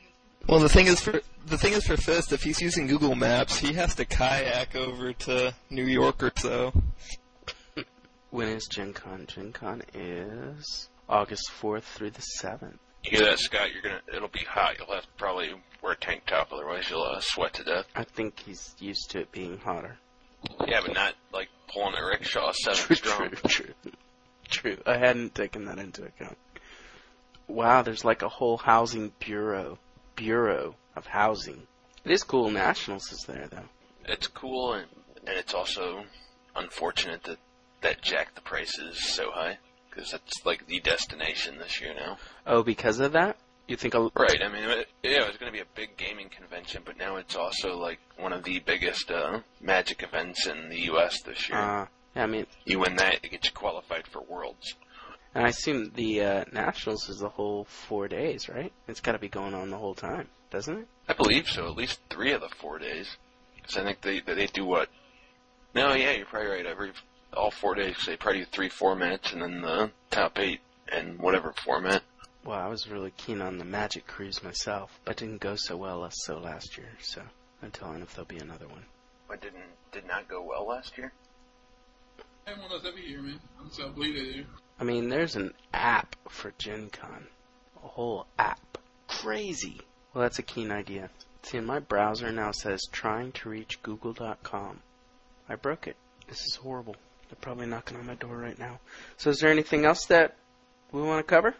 [0.47, 3.57] Well, the thing is for the thing is for Fist, if he's using Google Maps,
[3.57, 6.73] he has to kayak over to New York or so.
[8.29, 9.25] when is Gen Con?
[9.27, 12.77] Gen Con is August 4th through the 7th.
[13.03, 13.73] You hear that, Scott?
[13.73, 14.01] You're gonna.
[14.13, 14.77] It'll be hot.
[14.77, 15.49] You'll have to probably
[15.81, 17.85] wear a tank top, otherwise you'll uh, sweat to death.
[17.95, 19.97] I think he's used to it being hotter.
[20.67, 23.29] Yeah, but not like pulling a rickshaw seven True, strong.
[23.29, 23.91] true, true.
[24.49, 24.77] True.
[24.85, 26.37] I hadn't taken that into account.
[27.47, 29.79] Wow, there's like a whole housing bureau.
[30.15, 31.65] Bureau of housing.
[32.05, 33.69] It is cool Nationals is there though.
[34.05, 34.87] It's cool, and,
[35.25, 36.03] and it's also
[36.55, 37.37] unfortunate that
[37.81, 39.57] that jacked the prices so high
[39.89, 42.17] because it's like the destination this year now.
[42.45, 43.37] Oh, because of that?
[43.67, 44.41] You think a Right.
[44.43, 47.15] I mean, it, yeah, it was going to be a big gaming convention, but now
[47.15, 51.21] it's also like one of the biggest uh, Magic events in the U.S.
[51.21, 51.57] this year.
[51.57, 51.85] uh
[52.15, 54.75] I mean you win that, it gets you qualified for Worlds.
[55.33, 58.71] and I assume the uh, Nationals is the whole four days, right?
[58.87, 60.87] It's gotta be going on the whole time, doesn't it?
[61.09, 61.65] I believe so.
[61.67, 63.17] At least three of the four days.
[63.55, 64.89] Because I think they they do what?
[65.73, 66.65] No, yeah, you're probably right.
[66.65, 66.91] Every
[67.35, 70.59] all four days they probably do three formats and then the top eight
[70.91, 72.03] and whatever format.
[72.45, 76.03] Well, I was really keen on the Magic Cruise myself, but didn't go so well
[76.03, 77.21] as so last year, so
[77.61, 78.83] until I know if there'll be another one.
[79.29, 79.63] But didn't
[79.93, 81.13] did not go well last year.
[82.45, 83.39] I have one of those every year, man.
[83.63, 84.45] That's how I believe they do.
[84.77, 87.27] I mean, there's an app for Gen Con.
[87.81, 88.77] A whole app.
[89.07, 89.79] crazy.
[90.13, 91.09] Well, that's a keen idea.
[91.43, 94.81] See, my browser now says trying to reach google.com.
[95.47, 95.95] I broke it.
[96.27, 96.95] This is horrible.
[97.29, 98.79] They're probably knocking on my door right now.
[99.17, 100.35] So, is there anything else that
[100.91, 101.55] we want to cover?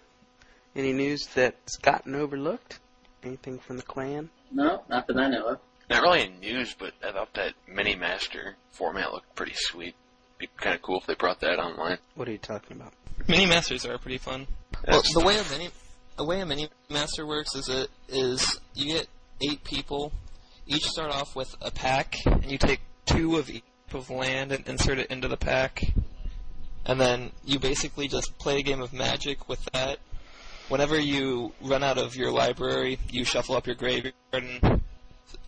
[0.75, 2.79] Any news that's gotten overlooked?
[3.23, 4.29] Anything from the clan?
[4.51, 5.59] No, not that I know of.
[5.89, 9.95] Not really in news, but I thought that mini master format looked pretty sweet.
[10.37, 11.97] Be kind of cool if they brought that online.
[12.15, 12.93] What are you talking about?
[13.27, 14.47] Mini masters are pretty fun.
[14.87, 15.69] Well, the way a mini
[16.17, 19.07] the way a mini master works is it is you get
[19.47, 20.11] eight people,
[20.67, 23.63] each start off with a pack, and you take two of each
[23.93, 25.83] of land and insert it into the pack,
[26.85, 29.99] and then you basically just play a game of Magic with that.
[30.73, 34.81] Whenever you run out of your library, you shuffle up your graveyard and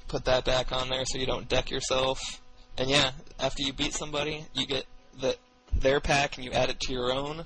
[0.08, 2.44] put that back on there so you don't deck yourself.
[2.78, 3.10] And yeah,
[3.40, 4.86] after you beat somebody, you get
[5.20, 5.36] the
[5.74, 7.44] their pack and you add it to your own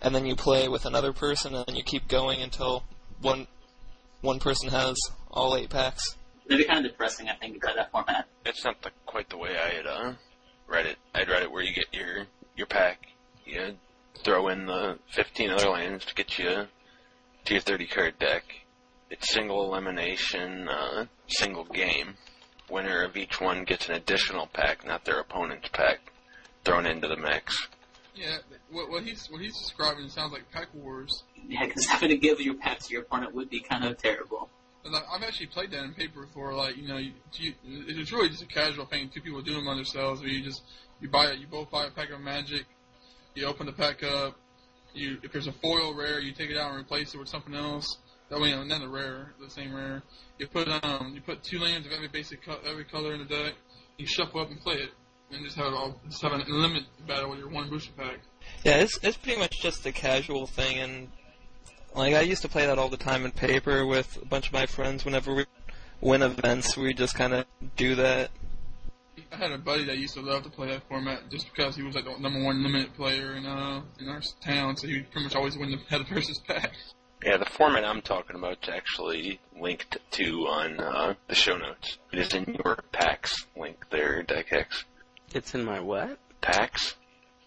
[0.00, 2.84] and then you play with another person, and you keep going until
[3.20, 3.48] one
[4.20, 4.96] one person has
[5.32, 6.16] all eight packs.
[6.46, 8.28] It'd be kind of depressing, I think, to try that format.
[8.46, 10.12] It's not the, quite the way I had uh,
[10.68, 10.96] read it.
[11.12, 13.08] I'd read it where you get your your pack,
[13.44, 13.74] you
[14.22, 16.68] throw in the 15 other lands to get you
[17.50, 18.44] to your 30 card deck.
[19.10, 22.14] It's single elimination, uh, single game.
[22.70, 25.98] Winner of each one gets an additional pack, not their opponent's pack,
[26.64, 27.66] thrown into the mix.
[28.14, 28.36] Yeah,
[28.70, 31.24] what, what he's what he's describing sounds like Pack Wars.
[31.48, 34.48] Yeah, because having to give your pack to your opponent would be kind of terrible.
[34.84, 36.54] And I- I've actually played that in paper before.
[36.54, 39.10] Like you know, you, you, it's really just a casual thing.
[39.12, 40.20] Two people doing them on themselves.
[40.20, 40.62] Where you just
[41.00, 42.66] you buy it, you both buy a pack of Magic.
[43.34, 44.36] You open the pack up.
[44.94, 47.54] You if there's a foil rare, you take it out and replace it with something
[47.54, 47.98] else.
[48.28, 50.02] That way, another rare, the same rare.
[50.38, 53.26] You put um you put two lands of every basic co- every color in the
[53.26, 53.54] deck.
[53.98, 54.90] You shuffle up and play it,
[55.32, 58.20] and just have it all just have an unlimited battle with your one booster pack.
[58.64, 61.08] Yeah, it's it's pretty much just a casual thing, and
[61.94, 64.52] like I used to play that all the time in paper with a bunch of
[64.52, 65.04] my friends.
[65.04, 65.46] Whenever we
[66.00, 68.30] win events, we just kind of do that.
[69.32, 71.82] I had a buddy that used to love to play that format just because he
[71.82, 75.10] was like the number one limited player in uh in our town, so he would
[75.10, 76.72] pretty much always win the head versus pack.
[77.24, 81.98] Yeah, the format I'm talking about is actually linked to on uh, the show notes.
[82.12, 84.84] It is in your packs link there, DeckX.
[85.34, 86.18] It's in my what?
[86.40, 86.94] PAX,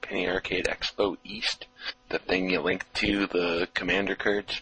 [0.01, 1.65] Penny Arcade Expo East,
[2.09, 4.61] the thing you link to the commander cards.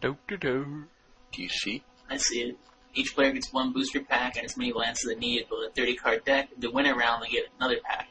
[0.00, 0.84] Do do do.
[1.30, 1.84] Do you see?
[2.10, 2.58] I see it.
[2.94, 5.64] Each player gets one booster pack and as many lands as they need to build
[5.64, 6.50] a 30 card deck.
[6.58, 8.08] The winner round, they get another pack.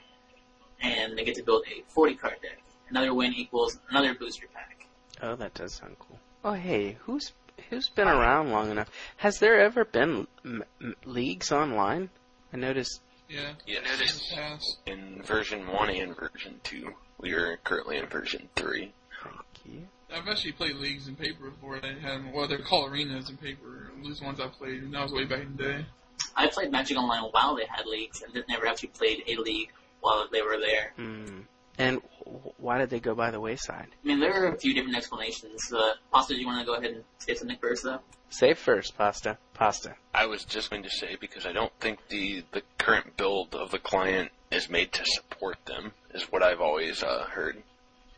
[0.82, 2.62] And they get to build a 40 card deck.
[2.90, 4.88] Another win equals another booster pack.
[5.22, 6.20] Oh, that does sound cool.
[6.44, 7.32] Oh, hey, who's
[7.70, 8.90] who's been around long enough?
[9.18, 12.10] Has there ever been m- m- leagues online?
[12.52, 13.02] I noticed.
[13.30, 13.54] Yeah.
[13.66, 14.34] Yes.
[14.34, 14.78] Pass.
[14.88, 16.92] In version 1 and version 2.
[17.20, 18.92] We are currently in version 3.
[19.24, 19.88] Thank you.
[20.14, 21.80] I've actually played leagues in paper before.
[21.80, 23.91] They had well, they're called arenas in paper.
[24.03, 25.86] Those ones I played, and that was way back in the day.
[26.36, 29.70] I played Magic Online while they had leagues and then never actually played a league
[30.01, 30.93] while they were there.
[30.95, 31.41] Hmm.
[31.78, 32.01] And
[32.57, 33.88] why did they go by the wayside?
[34.03, 35.72] I mean, there are a few different explanations.
[35.74, 37.99] Uh, Pasta, do you want to go ahead and say something first, though?
[38.30, 39.38] Say first, pasta.
[39.53, 39.95] Pasta.
[40.14, 43.72] I was just going to say because I don't think the the current build of
[43.72, 45.91] the client is made to support them.
[46.14, 47.62] Is what I've always uh, heard.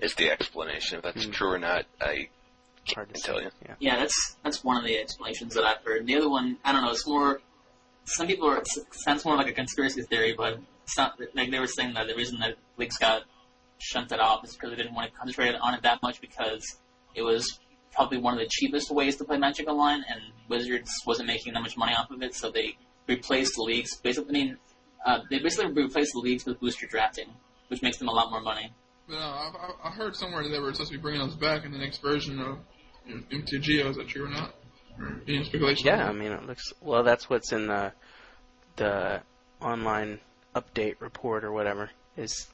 [0.03, 1.31] Is the explanation if that's Hmm.
[1.31, 1.85] true or not?
[2.01, 2.29] I
[2.85, 3.43] can't to tell say.
[3.45, 3.51] you.
[3.65, 3.75] Yeah.
[3.79, 6.05] Yeah, that's that's one of the explanations that I've heard.
[6.05, 6.91] The other one, I don't know.
[6.91, 7.41] It's more.
[8.05, 8.57] Some people are.
[8.57, 11.17] It sounds more like a conspiracy theory, but it's not.
[11.33, 13.23] Like they were saying that the reason that leagues got
[13.79, 16.63] shunted off is because they didn't want to concentrate on it that much because
[17.15, 17.59] it was
[17.93, 21.61] probably one of the cheapest ways to play Magic Online, and Wizards wasn't making that
[21.61, 22.75] much money off of it, so they
[23.07, 23.95] replaced the leagues.
[23.97, 24.57] Basically, I mean,
[25.05, 27.27] uh, they basically replaced the leagues with booster drafting,
[27.69, 28.73] which makes them a lot more money.
[29.07, 31.65] But uh, I, I, heard somewhere that they were supposed to be bringing those back
[31.65, 32.59] in the next version of
[33.07, 33.89] MTGO.
[33.89, 34.55] Is that true or not?
[34.97, 35.87] Or any speculation?
[35.87, 37.03] Yeah, I mean, it looks well.
[37.03, 37.91] That's what's in the
[38.77, 39.21] the
[39.61, 40.19] online
[40.55, 42.47] update report or whatever is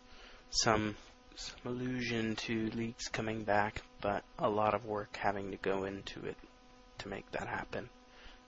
[0.49, 0.95] some
[1.35, 6.25] some allusion to leaks coming back, but a lot of work having to go into
[6.25, 6.35] it
[6.99, 7.89] to make that happen.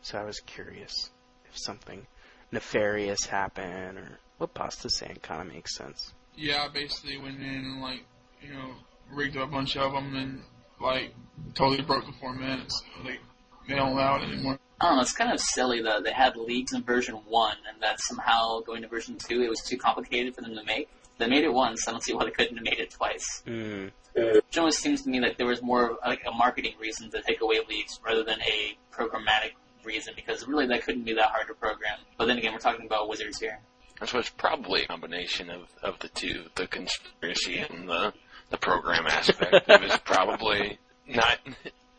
[0.02, 1.10] So I was curious
[1.45, 2.06] if something
[2.52, 6.14] nefarious happened or what Pasta's saying kind of makes sense.
[6.36, 8.03] Yeah, I basically went in and like
[8.41, 8.73] you know
[9.13, 10.41] rigged up a bunch of them and
[10.79, 11.13] like
[11.53, 12.71] totally broke the format.
[12.71, 13.19] So they
[13.67, 14.59] they don't allow it anymore.
[14.82, 17.84] I don't know, it's kind of silly that they had leagues in version 1, and
[17.84, 20.89] that somehow going to version 2, it was too complicated for them to make.
[21.19, 23.43] They made it once, I don't see why they couldn't have made it twice.
[23.45, 23.91] Mm.
[24.15, 27.21] It almost seems to me like there was more of like a marketing reason to
[27.21, 29.51] take away leagues rather than a programmatic
[29.84, 31.99] reason, because really that couldn't be that hard to program.
[32.17, 33.59] But then again, we're talking about wizards here.
[34.06, 38.14] So it's probably a combination of, of the two, the conspiracy and the
[38.49, 39.68] the program aspect.
[39.68, 40.78] it was probably
[41.08, 41.39] not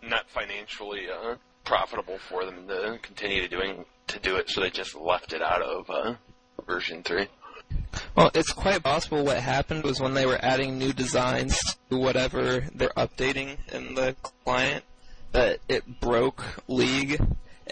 [0.03, 4.71] not financially uh, profitable for them to continue to doing to do it, so they
[4.71, 6.15] just left it out of uh,
[6.67, 7.27] version three.
[8.15, 12.67] Well, it's quite possible what happened was when they were adding new designs to whatever
[12.75, 14.85] they're updating in the client,
[15.33, 17.21] that it broke League,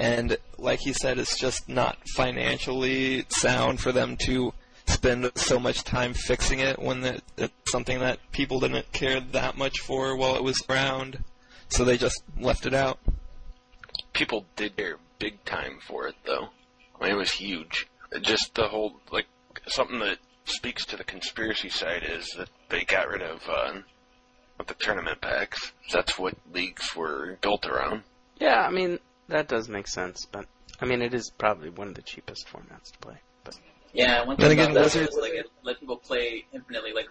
[0.00, 4.54] and like he said, it's just not financially sound for them to
[4.86, 9.58] spend so much time fixing it when it, it's something that people didn't care that
[9.58, 11.22] much for while it was around,
[11.68, 12.98] so they just left it out.
[14.14, 16.48] People did care big time for it, though.
[16.98, 17.86] I mean, it was huge.
[18.22, 19.26] Just the whole like
[19.68, 23.74] something that speaks to the conspiracy side is that they got rid of uh,
[24.58, 25.72] of the tournament packs.
[25.92, 28.02] That's what leagues were built around.
[28.40, 28.98] Yeah, I mean
[29.30, 30.46] that does make sense, but
[30.80, 33.16] I mean it is probably one of the cheapest formats to play.
[33.44, 33.58] But
[33.92, 36.92] Yeah, one thing again, about that Blizzard- is like it let people play infinitely.
[36.92, 37.08] Like,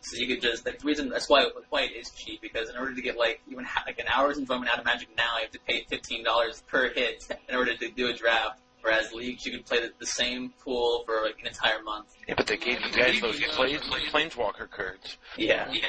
[0.00, 2.76] so you could just like the reason that's why why it is cheap because in
[2.76, 5.42] order to get like even ha- like an hour's enjoyment out of Magic now, you
[5.42, 8.60] have to pay fifteen dollars per hit in order to do a draft.
[8.82, 12.06] Whereas leagues, you could play the, the same pool for like an entire month.
[12.28, 15.16] Yeah, but they gave you guys those planes, planeswalker cards.
[15.36, 15.82] Yeah, yeah.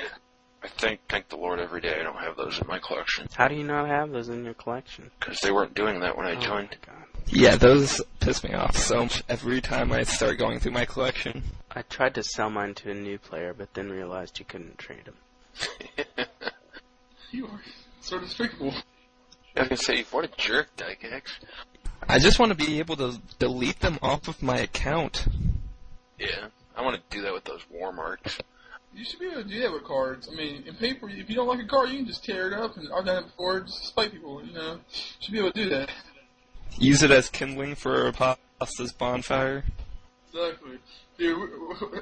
[0.63, 3.47] I thank thank the Lord every day I don't have those in my collection how
[3.47, 5.11] do you not have those in your collection?
[5.19, 6.69] because they weren't doing that when I Oh joined.
[6.87, 7.03] my God.
[7.29, 11.43] Yeah, those piss me off so much every time I start going through my collection.
[11.75, 15.03] I tried to sell mine to a new player, but then realized you couldn't trade
[15.05, 16.25] them.
[17.31, 17.61] You are
[17.99, 18.71] so despicable.
[19.55, 21.23] I was gonna say, what a jerk, Dykex.
[22.07, 25.27] I just want to be able to delete them off of my account.
[26.17, 28.37] Yeah, I want to do that with those war marks.
[28.97, 30.27] You should be able to do that with cards.
[30.31, 32.53] I mean, in paper, if you don't like a card, you can just tear it
[32.53, 32.77] up.
[32.77, 34.43] And I've done it before, just to spite people.
[34.43, 34.79] You know, you
[35.19, 35.91] should be able to do that.
[36.79, 39.63] Use it as kindling for a Pasta's bonfire.
[40.33, 40.79] Exactly.
[41.17, 41.49] Dude,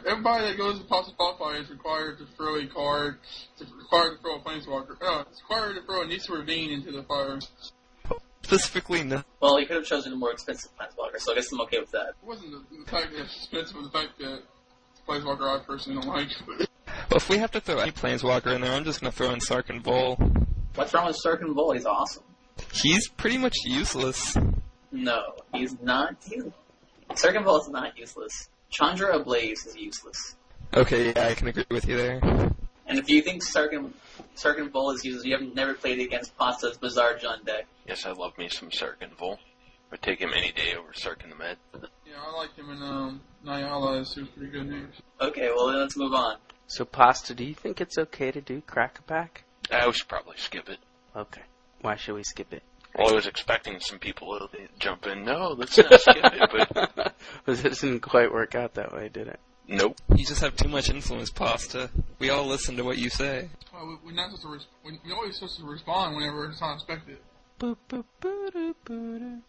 [0.05, 3.17] everybody that goes to Pasta Bonfire is required to throw a card,
[3.57, 4.99] to required to throw a planeswalker.
[5.01, 7.39] No, it's required to throw a Nissa Revane into the fire.
[8.43, 9.23] Specifically, no.
[9.39, 11.91] Well, you could have chosen a more expensive planeswalker, so I guess I'm okay with
[11.91, 12.09] that.
[12.09, 14.41] It wasn't the, the fact that it's expensive, it was the fact that
[15.07, 16.29] planeswalker I personally don't like.
[17.09, 19.39] But if we have to throw any planeswalker in there, I'm just gonna throw in
[19.39, 20.15] Sarkhan Vol.
[20.75, 21.73] What's wrong with Sarkhan Vol?
[21.73, 22.23] He's awesome.
[22.73, 24.37] He's pretty much useless.
[24.91, 26.15] No, he's not.
[26.29, 26.43] He's,
[27.11, 28.49] Sarkhan Vol is not useless.
[28.69, 30.35] Chandra Ablaze is useless.
[30.73, 32.19] Okay, yeah, I can agree with you there.
[32.87, 33.93] And if you think Stark and,
[34.35, 37.65] Sarkhan Vol is useless, you have never played against Pasta's Bizarre John deck.
[37.87, 39.39] Yes, I love me some Sarkhan Vol.
[39.91, 41.57] I'd take him any day over Sarkhan the Mad.
[42.05, 44.01] yeah, I like him in um, Nyala.
[44.01, 44.95] It's was pretty good news.
[45.21, 46.37] Okay, well then let's move on.
[46.67, 49.43] So, Pasta, do you think it's okay to do Crack a Pack?
[49.71, 50.79] I should probably skip it.
[51.15, 51.41] Okay.
[51.81, 52.63] Why should we skip it?
[52.97, 54.47] Well, I was expecting some people to
[54.79, 55.25] jump in.
[55.25, 59.27] No, let's not skip it, but But it didn't quite work out that way, did
[59.27, 59.39] it?
[59.67, 59.97] nope.
[60.15, 61.89] You just have too much influence, Pasta.
[62.19, 63.49] We all listen to what you say.
[63.73, 64.49] Well, we, we're not supposed to.
[64.49, 67.17] Res- we, we're always supposed to respond whenever it's unexpected.
[67.59, 69.41] Boop, boop, boo, doo, boo.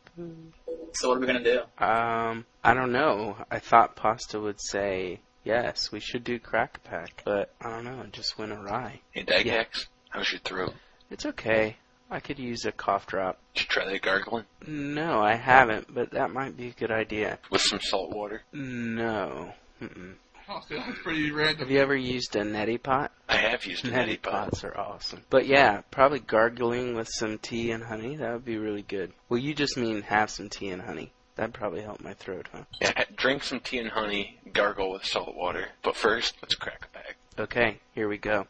[0.95, 1.61] So what are we gonna do?
[1.79, 3.37] Um, I don't know.
[3.51, 7.85] I thought Pasta would say yes, we should do Crack a Pack, but I don't
[7.85, 8.03] know.
[8.03, 9.01] It just went awry.
[9.13, 9.63] Hey, Dykex, Yeah.
[10.11, 10.75] how's your throat?
[11.11, 11.77] It's okay.
[12.11, 13.39] I could use a cough drop.
[13.55, 17.39] Did you try that gargling No, I haven't, but that might be a good idea.
[17.51, 18.43] with some salt water?
[18.53, 19.53] No.
[19.83, 20.15] Mm-mm.
[20.49, 21.59] Oh, that's pretty random.
[21.59, 23.11] Have you ever used a neti pot?
[23.29, 24.33] I have used a Neti neti pot.
[24.51, 25.23] pots are awesome.
[25.29, 28.15] But yeah, probably gargling with some tea and honey.
[28.17, 29.13] That would be really good.
[29.29, 31.11] Well, you just mean have some tea and honey.
[31.37, 32.65] That'd probably help my throat, huh?
[32.81, 35.67] Yeah, drink some tea and honey, gargle with salt water.
[35.83, 37.15] But first, let's crack a bag.
[37.39, 38.47] Okay, here we go.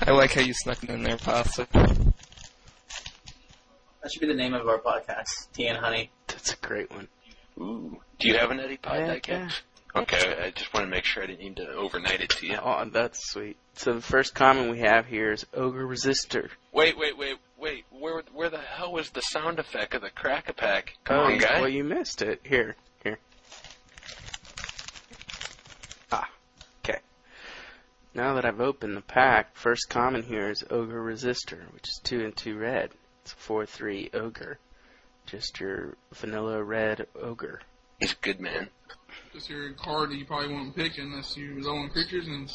[0.00, 1.66] I like how you snuck it in there, Pasta.
[1.72, 2.12] That
[4.12, 6.10] should be the name of our podcast, Tea and Honey.
[6.26, 7.08] That's a great one.
[7.58, 8.00] Ooh.
[8.18, 9.60] Do you have a neti pot, Yeah, Dykex?
[9.98, 12.56] Okay, I just want to make sure I didn't need to overnight it to you.
[12.62, 13.56] Oh, that's sweet.
[13.74, 16.50] So the first comment we have here is Ogre Resister.
[16.72, 17.84] Wait, wait, wait, wait.
[17.90, 20.94] Where where the hell was the sound effect of the crack a pack?
[21.02, 21.60] Come oh, on, guy.
[21.60, 22.40] Well, you missed it.
[22.44, 23.18] Here, here.
[26.12, 26.28] Ah,
[26.84, 27.00] okay.
[28.14, 32.24] Now that I've opened the pack, first comment here is Ogre Resister, which is 2
[32.24, 32.90] and 2 red.
[33.22, 34.58] It's a 4-3 Ogre.
[35.26, 37.62] Just your vanilla red Ogre.
[37.98, 38.70] He's a good man.
[39.32, 42.50] Just your card that you probably won't pick unless you was own creatures and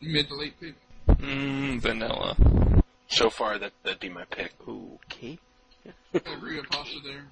[0.00, 0.74] mid to late pick.
[1.08, 2.36] Mmm, vanilla.
[3.08, 4.52] So far, that that'd be my pick.
[4.68, 5.38] Okay.
[6.14, 7.24] I Pasta there.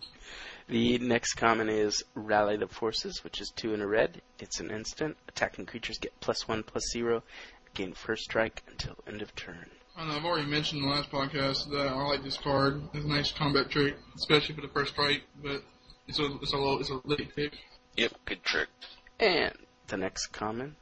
[0.68, 4.20] The next common is Rally the Forces, which is 2 and a red.
[4.39, 5.16] It's an instant.
[5.28, 7.22] Attacking creatures get plus 1 plus 0.
[7.74, 9.70] Gain first strike until end of turn.
[9.97, 12.82] And I've already mentioned in the last podcast that I like this card.
[12.93, 15.62] It's a nice combat trick, especially for the first strike, but
[16.09, 17.53] it's a it's a low it's a late pick.
[17.97, 18.68] Yep, good trick.
[19.20, 19.53] And
[19.88, 20.74] the next comment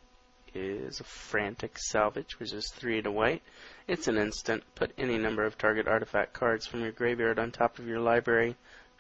[0.55, 3.43] is a Frantic Salvage, which is three to white.
[3.89, 4.63] It's an instant.
[4.75, 8.57] Put any number of target artifact cards from your graveyard on top of your library.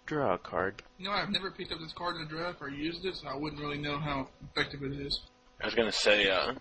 [0.06, 0.82] Draw a card.
[0.98, 3.28] You know, I've never picked up this card in a draft or used it, so
[3.28, 5.20] I wouldn't really know how effective it is.
[5.62, 6.52] I was gonna say, uh,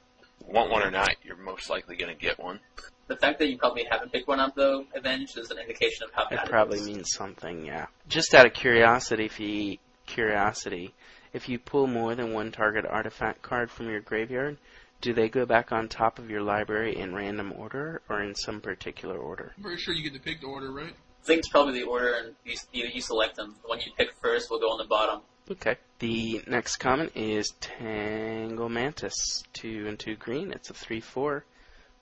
[0.48, 2.60] want one or not, you're most likely gonna get one.
[3.08, 6.12] The fact that you probably haven't picked one up though, Avenge, is an indication of
[6.14, 6.88] how bad It probably is.
[6.88, 7.88] means something, yeah.
[8.08, 10.94] Just out of curiosity, if you curiosity,
[11.34, 14.58] if you pull more than one target artifact card from your graveyard,
[15.02, 18.62] do they go back on top of your library in random order or in some
[18.62, 19.54] particular order?
[19.58, 20.94] I'm pretty sure you get to pick the order, right?
[20.94, 23.56] I think it's probably the order, and you, you, you select them.
[23.64, 25.22] The one you pick first will go on the bottom.
[25.50, 25.78] Okay.
[26.00, 30.52] The next comment is Tangle Mantis, two and two green.
[30.52, 31.46] It's a three four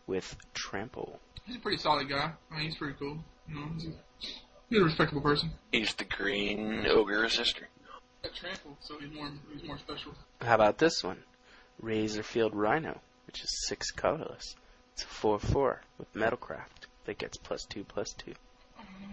[0.07, 1.19] with trample.
[1.45, 2.31] He's a pretty solid guy.
[2.51, 3.17] I mean, he's pretty cool.
[3.47, 3.91] You know, he's a,
[4.69, 5.51] he's a respectable person.
[5.71, 7.67] He's the green ogre sister.
[8.23, 10.13] Got trample, so he's more he's more special.
[10.41, 11.17] How about this one?
[11.83, 14.55] Razorfield Rhino, which is six colorless.
[14.93, 18.33] It's a four four with Metalcraft that gets plus two plus two.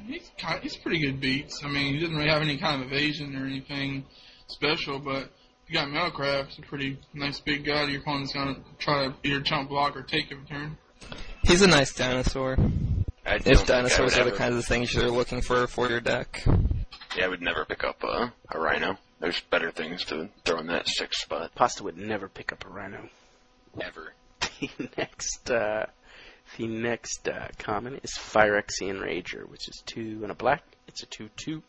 [0.07, 1.63] He's kind, he's pretty good beats.
[1.65, 4.05] I mean, he doesn't really have any kind of evasion or anything
[4.47, 5.31] special, but
[5.67, 7.85] you got Metalcraft, he's a pretty nice big guy.
[7.85, 10.77] Your opponent's gonna try to either chump block or take every turn.
[11.43, 12.57] He's a nice dinosaur.
[13.25, 16.43] If dinosaurs are the ever- kinds of things you're looking for for your deck.
[17.17, 18.99] Yeah, I would never pick up a, a rhino.
[19.21, 21.55] There's better things to throw in that sixth spot.
[21.55, 23.09] Pasta would never pick up a Rhino.
[23.81, 24.15] Ever.
[24.61, 25.87] The next, uh,
[26.57, 30.65] the next uh, common is Phyrexian Rager, which is two and a black.
[30.89, 31.63] It's a two-two.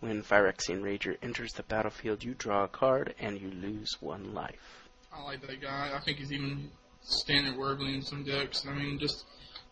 [0.00, 4.88] When Phyrexian Rager enters the battlefield, you draw a card and you lose one life.
[5.12, 5.92] I like that guy.
[5.94, 6.70] I think he's even
[7.02, 8.64] standard worthy in some decks.
[8.66, 9.24] I mean, just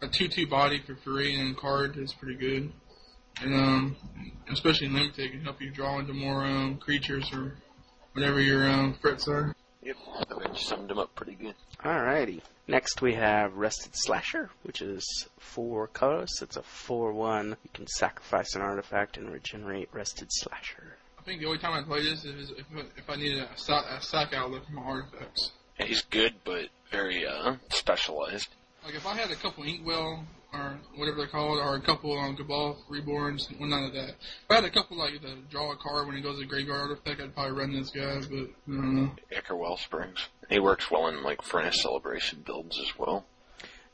[0.03, 2.73] a 2-2 body for free and card is pretty good.
[3.43, 3.97] And um,
[4.51, 7.57] especially in limited, it can help you draw into more um, creatures or
[8.13, 9.55] whatever your um, threats are.
[9.83, 9.97] Yep.
[10.31, 11.55] I summed them up pretty good.
[11.85, 12.43] Alrighty.
[12.67, 16.41] Next we have Rusted Slasher, which is four colors.
[16.43, 17.51] It's a 4-1.
[17.51, 20.97] You can sacrifice an artifact and regenerate Rusted Slasher.
[21.19, 22.67] I think the only time I play this is if,
[22.97, 25.53] if I needed a, sa- a sack outlet for my artifacts.
[25.79, 28.49] Yeah, he's good, but very uh, specialized.
[28.85, 32.37] Like if I had a couple Inkwell or whatever they're called, or a couple um,
[32.37, 34.11] Cabal Reborns, well, none of that.
[34.11, 36.91] If I had a couple like the draw a card when it goes to graveyard
[36.91, 39.11] artifact, I'd probably run this guy, but I don't know.
[39.31, 40.21] Ichor Wellsprings.
[40.49, 43.27] He works well in like Furnace Celebration builds as well.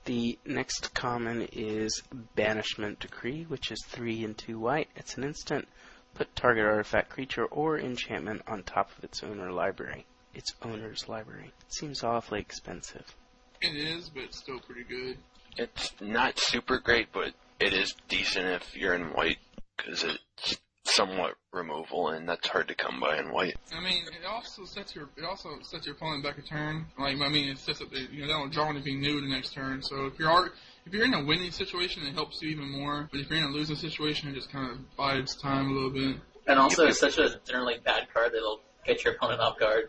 [0.05, 2.03] The next common is
[2.35, 4.91] Banishment Decree, which is 3 and 2 white.
[4.97, 5.67] It's an instant.
[6.15, 10.05] Put target artifact, creature, or enchantment on top of its owner library.
[10.35, 11.53] Its owner's library.
[11.67, 13.17] It seems awfully expensive.
[13.63, 15.17] It is, but it's still pretty good.
[15.57, 19.39] It's not super great, but it is decent if you're in white
[19.77, 23.57] because it's somewhat removal, and that's hard to come by in white.
[23.73, 26.87] I mean, it also sets your it also sets your opponent back a turn.
[26.99, 29.29] Like I mean, it sets up the, you know they don't draw anything new the
[29.29, 29.83] next turn.
[29.83, 30.53] So if you're ar-
[30.87, 33.09] if you're in a winning situation, it helps you even more.
[33.11, 35.91] But if you're in a losing situation, it just kind of bides time a little
[35.91, 36.17] bit.
[36.47, 39.89] And also, it's such a generally bad card that it'll get your opponent off guard.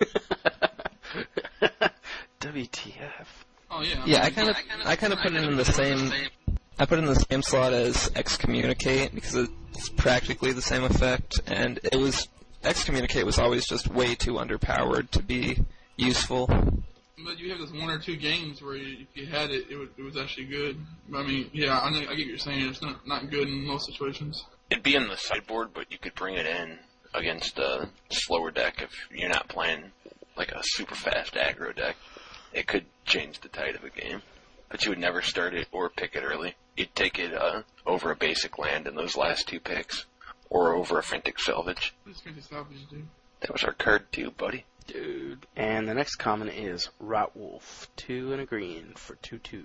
[2.40, 3.26] WTF.
[3.72, 4.02] Oh yeah.
[4.04, 6.12] Yeah, I kind of I kind of put it in the same.
[6.78, 11.40] I put it in the same slot as excommunicate because it's practically the same effect,
[11.46, 12.28] and it was
[12.62, 15.58] excommunicate was always just way too underpowered to be
[15.96, 16.46] useful.
[17.24, 19.76] But you have this one or two games where you, if you had it, it,
[19.76, 20.76] would, it was actually good.
[21.08, 22.68] But, I mean, yeah, I, know, I get what you're saying.
[22.68, 24.44] It's not not good in most situations.
[24.70, 26.78] It'd be in the sideboard, but you could bring it in
[27.14, 29.92] against a slower deck if you're not playing
[30.36, 31.96] like a super fast aggro deck.
[32.52, 34.22] It could change the tide of a game.
[34.68, 36.54] But you would never start it or pick it early.
[36.76, 40.06] You'd take it uh, over a basic land in those last two picks,
[40.48, 41.94] or over a frantic salvage.
[42.04, 43.02] What does Fantasy Salvage do?
[43.40, 44.64] That was our card too, buddy.
[44.86, 45.46] Dude.
[45.56, 49.64] And the next common is Rotwolf, 2 and a green for 2 2.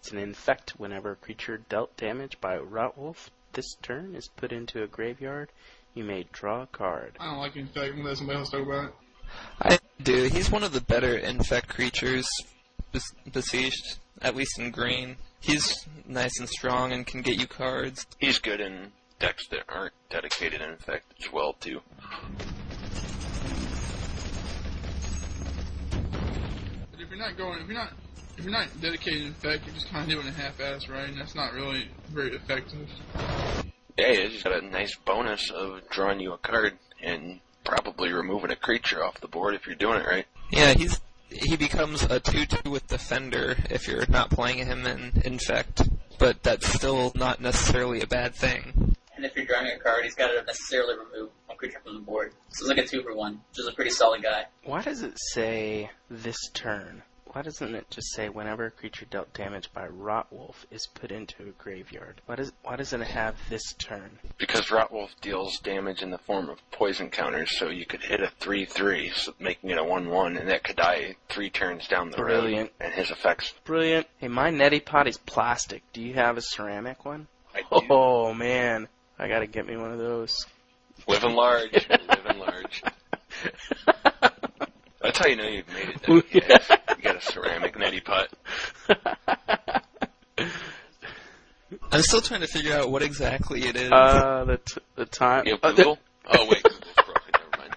[0.00, 4.82] It's an infect whenever a creature dealt damage by Rotwolf this turn is put into
[4.82, 5.48] a graveyard.
[5.94, 7.16] You may draw a card.
[7.18, 7.86] I don't like Infect.
[7.86, 8.94] I'm gonna let somebody else talk about it.
[9.60, 10.24] I do.
[10.24, 12.26] He's one of the better infect creatures
[13.32, 15.16] besieged, at least in green.
[15.40, 18.06] He's nice and strong and can get you cards.
[18.18, 21.80] He's good in decks that aren't dedicated infect as well too.
[26.90, 27.92] But if you're not going, if you're not,
[28.36, 31.08] if you're not dedicated Infect, you're just kind of doing a half-ass, right?
[31.08, 32.88] And that's not really very effective.
[33.96, 38.56] Yeah, he's got a nice bonus of drawing you a card and probably removing a
[38.56, 40.26] creature off the board if you're doing it right.
[40.50, 45.82] Yeah, he's he becomes a two-two with defender if you're not playing him in infect,
[46.18, 48.94] but that's still not necessarily a bad thing.
[49.16, 51.94] And if you're drawing a card, he's got to necessarily remove a a creature from
[51.94, 52.32] the board.
[52.50, 54.44] So it's like a two for one, which is a pretty solid guy.
[54.64, 57.02] Why does it say this turn?
[57.36, 61.42] Why doesn't it just say whenever a creature dealt damage by Rotwolf is put into
[61.42, 62.22] a graveyard?
[62.24, 64.18] Why does why doesn't it have this turn?
[64.38, 68.32] Because Rotwolf deals damage in the form of poison counters, so you could hit a
[68.40, 72.70] 3-3, so making it a 1-1, and that could die three turns down the Brilliant.
[72.80, 72.86] road.
[72.86, 74.06] And his effects, Brilliant.
[74.16, 75.82] Hey, my neti pot is plastic.
[75.92, 77.26] Do you have a ceramic one?
[77.70, 80.46] Oh man, I gotta get me one of those.
[81.06, 82.82] Living large, living large.
[85.06, 86.02] That's how you know you've made it.
[86.06, 86.22] Though.
[86.32, 86.58] Yeah.
[86.96, 88.28] You got a ceramic neti pot.
[91.92, 93.90] I'm still trying to figure out what exactly it is.
[93.92, 95.46] uh, the t- the time.
[95.46, 95.98] You have uh, the- Google?
[96.28, 97.32] Oh wait, Google's broken.
[97.34, 97.76] Never mind.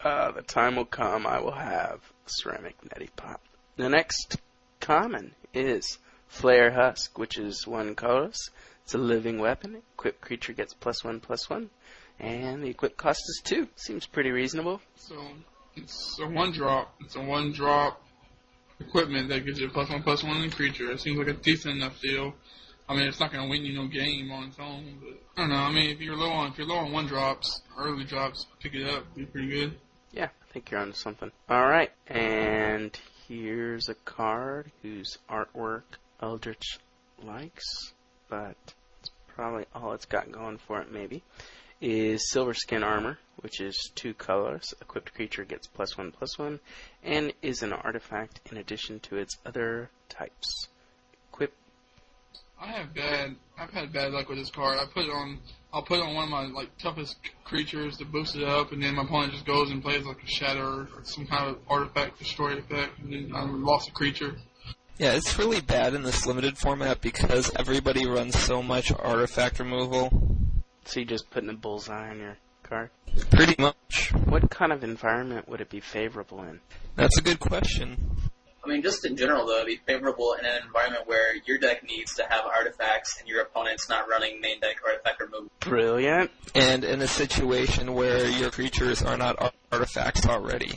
[0.00, 3.40] Uh, the time will come I will have ceramic neti pot.
[3.76, 4.36] The next
[4.80, 5.98] common is
[6.32, 8.50] Flayer Husk, which is one colorless.
[8.84, 9.82] It's a living weapon.
[9.94, 11.70] Equipped creature gets plus one plus one.
[12.20, 13.66] And the equip cost is two.
[13.74, 14.80] Seems pretty reasonable.
[14.94, 15.16] So
[15.76, 16.94] it's a one drop.
[17.00, 18.00] It's a one drop
[18.80, 20.90] equipment that gives you a plus one plus one in creature.
[20.90, 22.34] It seems like a decent enough deal.
[22.88, 25.50] I mean, it's not to win you no game on its own, but I don't
[25.50, 25.56] know.
[25.56, 28.74] I mean, if you're low on if you're low on one drops, early drops, pick
[28.74, 29.78] it up, be pretty good.
[30.12, 31.32] Yeah, I think you're onto something.
[31.50, 32.96] Alright, and
[33.26, 35.82] here's a card whose artwork
[36.20, 36.78] Eldritch
[37.22, 37.92] likes,
[38.28, 38.56] but
[39.00, 41.22] it's probably all it's got going for it, maybe.
[41.80, 44.72] Is Silverskin Armor, which is two colors.
[44.80, 46.60] Equipped creature gets plus one plus one,
[47.02, 50.68] and is an artifact in addition to its other types.
[51.32, 51.52] Equip.
[52.60, 53.36] I have bad.
[53.58, 54.78] I've had bad luck with this card.
[54.78, 55.38] I put it on.
[55.74, 58.82] I'll put it on one of my like toughest creatures to boost it up, and
[58.82, 62.18] then my opponent just goes and plays like a shatter or some kind of artifact
[62.18, 64.36] destroy effect, and then I lost a creature.
[64.96, 70.33] yeah, it's really bad in this limited format because everybody runs so much artifact removal.
[70.84, 72.90] So you just putting a bullseye on your card.
[73.30, 74.12] Pretty much.
[74.26, 76.60] What kind of environment would it be favorable in?
[76.96, 78.16] That's a good question.
[78.64, 81.84] I mean, just in general, though, it'd be favorable in an environment where your deck
[81.84, 85.50] needs to have artifacts and your opponent's not running main deck artifact removal.
[85.60, 86.30] Brilliant.
[86.54, 90.70] And in a situation where your creatures are not artifacts already.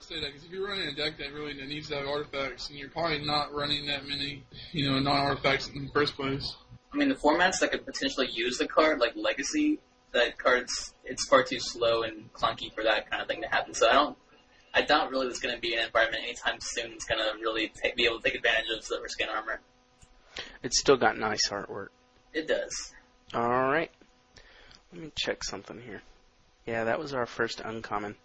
[0.00, 2.76] Say that because if you're running a deck that really needs to have artifacts, and
[2.76, 4.42] you're probably not running that many,
[4.72, 6.56] you know, non-artifacts in the first place.
[6.92, 9.78] I mean, the formats that could potentially use the card, like Legacy,
[10.12, 13.74] that card's it's far too slow and clunky for that kind of thing to happen.
[13.74, 14.16] So I don't,
[14.74, 17.68] I doubt really there's going to be an environment anytime soon that's going to really
[17.68, 19.60] take, be able to take advantage of Silverskin Armor.
[20.62, 21.88] It's still got nice artwork.
[22.32, 22.92] It does.
[23.34, 23.90] Alright.
[24.92, 26.02] Let me check something here.
[26.66, 28.16] Yeah, that was our first uncommon.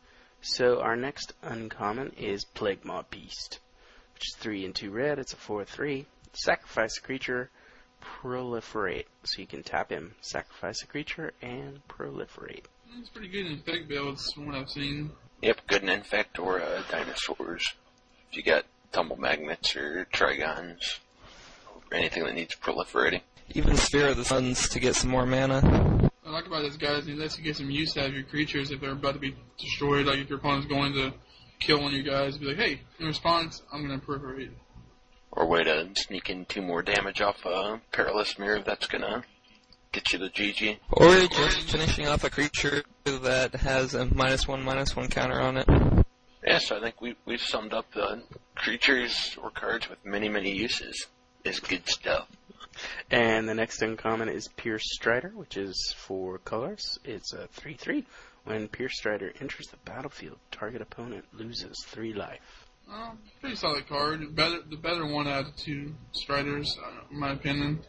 [0.42, 3.60] So our next uncommon is Plaguemaw Beast,
[4.14, 5.20] which is 3 and 2 red.
[5.20, 6.06] It's a 4 3.
[6.34, 7.50] Sacrifice a creature,
[8.02, 9.06] proliferate.
[9.24, 12.66] So you can tap him, sacrifice a creature, and proliferate.
[13.00, 15.12] It's pretty good in effect builds from what I've seen.
[15.42, 17.76] Yep, good in infect or uh, dinosaurs.
[18.32, 21.00] If you got tumble magnets or trigons,
[21.92, 23.22] or anything that needs proliferating.
[23.54, 26.10] Even Sphere of the Suns to get some more mana.
[26.26, 28.24] I like about this guy is he lets you get some use out of your
[28.24, 30.06] creatures if they're about to be destroyed.
[30.06, 31.14] Like if your opponent's going to
[31.60, 34.52] kill one of your guys, be like, hey, in response, I'm going to perforate.
[35.38, 39.24] Or way to sneak in two more damage off a Perilous Myr that's gonna
[39.92, 40.80] get you the GG.
[40.90, 45.58] Or just finishing off a creature that has a minus one, minus one counter on
[45.58, 46.06] it.
[46.44, 48.24] Yeah, so I think we we've summed up the
[48.56, 51.06] creatures or cards with many, many uses.
[51.44, 52.28] Is good stuff.
[53.12, 56.98] And the next uncommon is Pierce Strider, which is four colors.
[57.06, 58.06] It's a 3 3.
[58.46, 62.67] When Pierce Strider enters the battlefield, target opponent loses 3 life.
[62.92, 63.12] Uh,
[63.42, 64.36] pretty solid card.
[64.36, 67.80] Better, the better one out of two Striders, uh, in my opinion.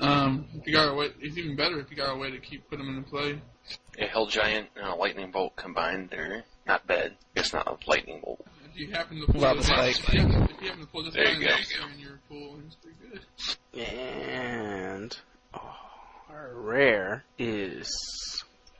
[0.00, 2.38] Um, if you got a way, it's even better if you got a way to
[2.38, 3.40] keep putting them into play.
[3.98, 7.16] A Hill Giant and a Lightning Bolt combined, they're not bad.
[7.34, 8.46] It's not a Lightning Bolt.
[8.72, 9.98] If you happen to pull Lava this, spike.
[9.98, 11.46] if you happen, if you happen to pull this There guy you go.
[11.46, 13.80] the and you're full, it's pretty good.
[13.80, 15.16] And
[15.54, 15.74] oh,
[16.30, 17.88] our rare is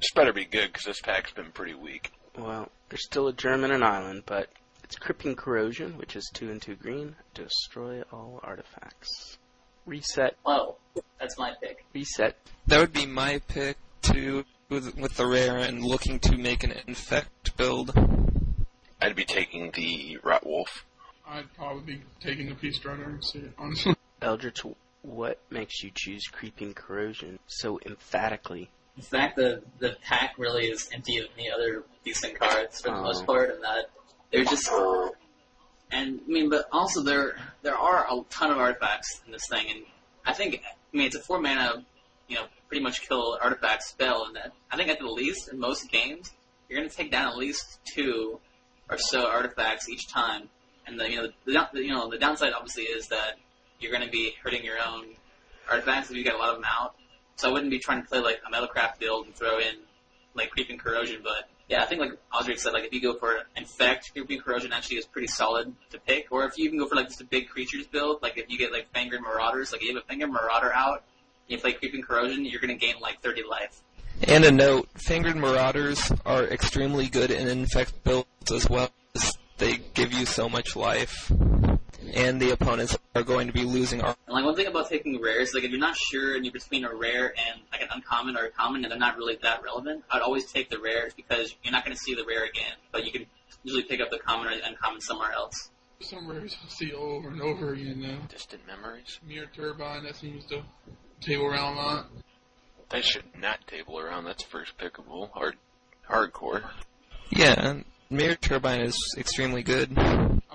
[0.01, 2.13] This better be good because this pack's been pretty weak.
[2.39, 4.49] well, there's still a German and island, but
[4.87, 7.17] it's Creeping Corrosion, which is two and two green.
[7.35, 9.37] Destroy all artifacts.
[9.85, 10.77] Reset, Whoa,
[11.21, 11.85] that's my pick.
[11.93, 12.37] reset.
[12.69, 16.73] That would be my pick too, with, with the rare and looking to make an
[16.87, 17.93] infect build.
[19.03, 20.85] I'd be taking the Rot Wolf.
[21.29, 23.19] I'd probably be taking the Pierce Strider,
[23.59, 23.95] honestly.
[24.23, 24.63] Eldritch,
[25.03, 28.71] what makes you choose Creeping Corrosion so emphatically?
[28.97, 32.97] In fact, the the pack really is empty of any other decent cards for the
[32.97, 33.03] Oh.
[33.03, 33.91] most part, and that
[34.37, 34.71] they're just.
[35.91, 39.67] And I mean, but also there there are a ton of artifacts in this thing,
[39.71, 39.81] and
[40.25, 41.85] I think I mean it's a four mana
[42.29, 44.25] you know, pretty much kill artifact spell.
[44.27, 46.33] And that, I think at the least, in most games,
[46.69, 48.41] you're going to take down at least two
[48.91, 50.49] or so artifacts each time.
[50.87, 53.35] And the, you know, the, the, you know, the downside obviously is that
[53.81, 55.07] you're going to be hurting your own
[55.69, 56.95] artifacts if you get a lot of them out.
[57.37, 59.77] So I wouldn't be trying to play like a Metalcraft build and throw in
[60.35, 63.35] like creeping corrosion, but yeah, I think like Osric said, like if you go for
[63.57, 66.29] infect, creeping corrosion actually is pretty solid to pick.
[66.31, 68.57] Or if you even go for like just a big creatures build, like if you
[68.57, 71.03] get like Fangren Marauders, like if you have a Fangren Marauder out,
[71.49, 73.83] you play creeping corrosion, you're gonna gain like 30 life.
[74.23, 78.91] And a note, Fangren Marauders are extremely good in infect builds as well.
[79.59, 81.33] They give you so much life.
[82.15, 85.21] And the opponents are going to be losing ar- And like one thing about taking
[85.21, 88.37] rares, like if you're not sure and you're between a rare and like an uncommon
[88.37, 91.55] or a common and they're not really that relevant, I'd always take the rares because
[91.63, 93.27] you're not gonna see the rare again, but you can
[93.65, 95.71] usually pick up the common or the uncommon somewhere else.
[96.01, 98.19] Some rares I see over and over again now.
[98.29, 99.19] Distant memories.
[99.27, 100.63] Myr Turbine, that seems to
[101.21, 102.07] table around a lot.
[102.91, 104.25] That should not table around.
[104.25, 105.31] That's first pickable.
[105.33, 105.57] Hard,
[106.09, 106.63] hardcore.
[107.31, 107.81] Yeah,
[108.11, 109.91] Myr Turbine is extremely good.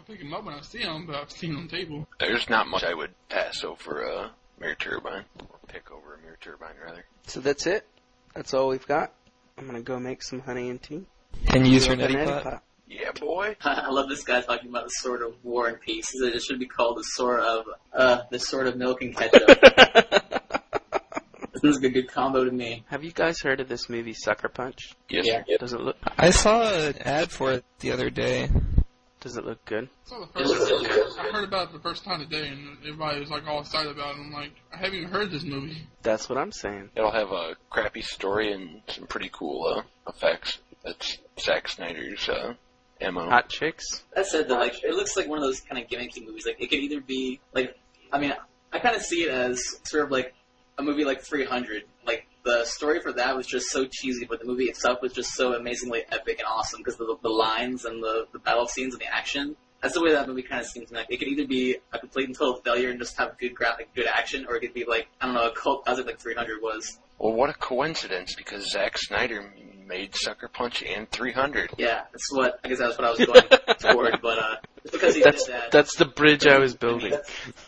[0.01, 2.07] I pick them up when I see them, but I've seen them on table.
[2.19, 5.25] There's not much I would pass over a Myr Turbine.
[5.39, 7.05] Or pick over a Myr Turbine, rather.
[7.27, 7.87] So that's it.
[8.33, 9.13] That's all we've got.
[9.59, 11.05] I'm gonna go make some honey and tea.
[11.49, 12.63] And use your Fill neti that pot.
[12.87, 13.55] Yeah, boy.
[13.61, 16.09] I love this guy talking about the sword of war and peace.
[16.09, 19.15] He said it should be called the sword of uh the sword of milk and
[19.15, 19.45] ketchup.
[21.53, 22.83] this is a good combo to me.
[22.87, 24.95] Have you guys heard of this movie Sucker Punch?
[25.09, 25.43] Yes, Yeah.
[25.59, 28.49] Does it look I saw an ad for it the other day.
[29.21, 29.87] Does it look good?
[29.87, 31.19] I saw the first.
[31.19, 34.15] I heard about it the first time today, and everybody was like all excited about
[34.15, 34.19] it.
[34.19, 35.87] I'm like, I haven't even heard this movie.
[36.01, 36.89] That's what I'm saying.
[36.95, 40.57] It'll have a crappy story and some pretty cool uh, effects.
[40.83, 42.55] That's Zack Snyder's uh,
[43.11, 43.29] MO.
[43.29, 44.03] Hot chicks.
[44.15, 46.47] That said, though, like it looks like one of those kind of gimmicky movies.
[46.47, 47.77] Like it could either be like,
[48.11, 48.33] I mean,
[48.73, 50.33] I kind of see it as sort of like
[50.79, 51.83] a movie like 300.
[52.43, 55.53] The story for that was just so cheesy, but the movie itself was just so
[55.53, 59.13] amazingly epic and awesome because the, the lines and the, the battle scenes and the
[59.13, 59.55] action.
[59.81, 60.99] That's the way that movie kind of seems to me.
[60.99, 63.93] Like, it could either be a complete and total failure and just have good graphic,
[63.95, 66.19] good action, or it could be like I don't know, a cult as it like
[66.19, 66.99] 300 was.
[67.17, 69.51] Well, what a coincidence because Zack Snyder
[69.87, 71.71] made Sucker Punch and 300.
[71.77, 73.43] Yeah, that's what I guess that's what I was going
[73.79, 74.21] toward.
[74.21, 76.99] But uh, just because he That's did that, that's the bridge I was I mean,
[76.99, 77.19] building.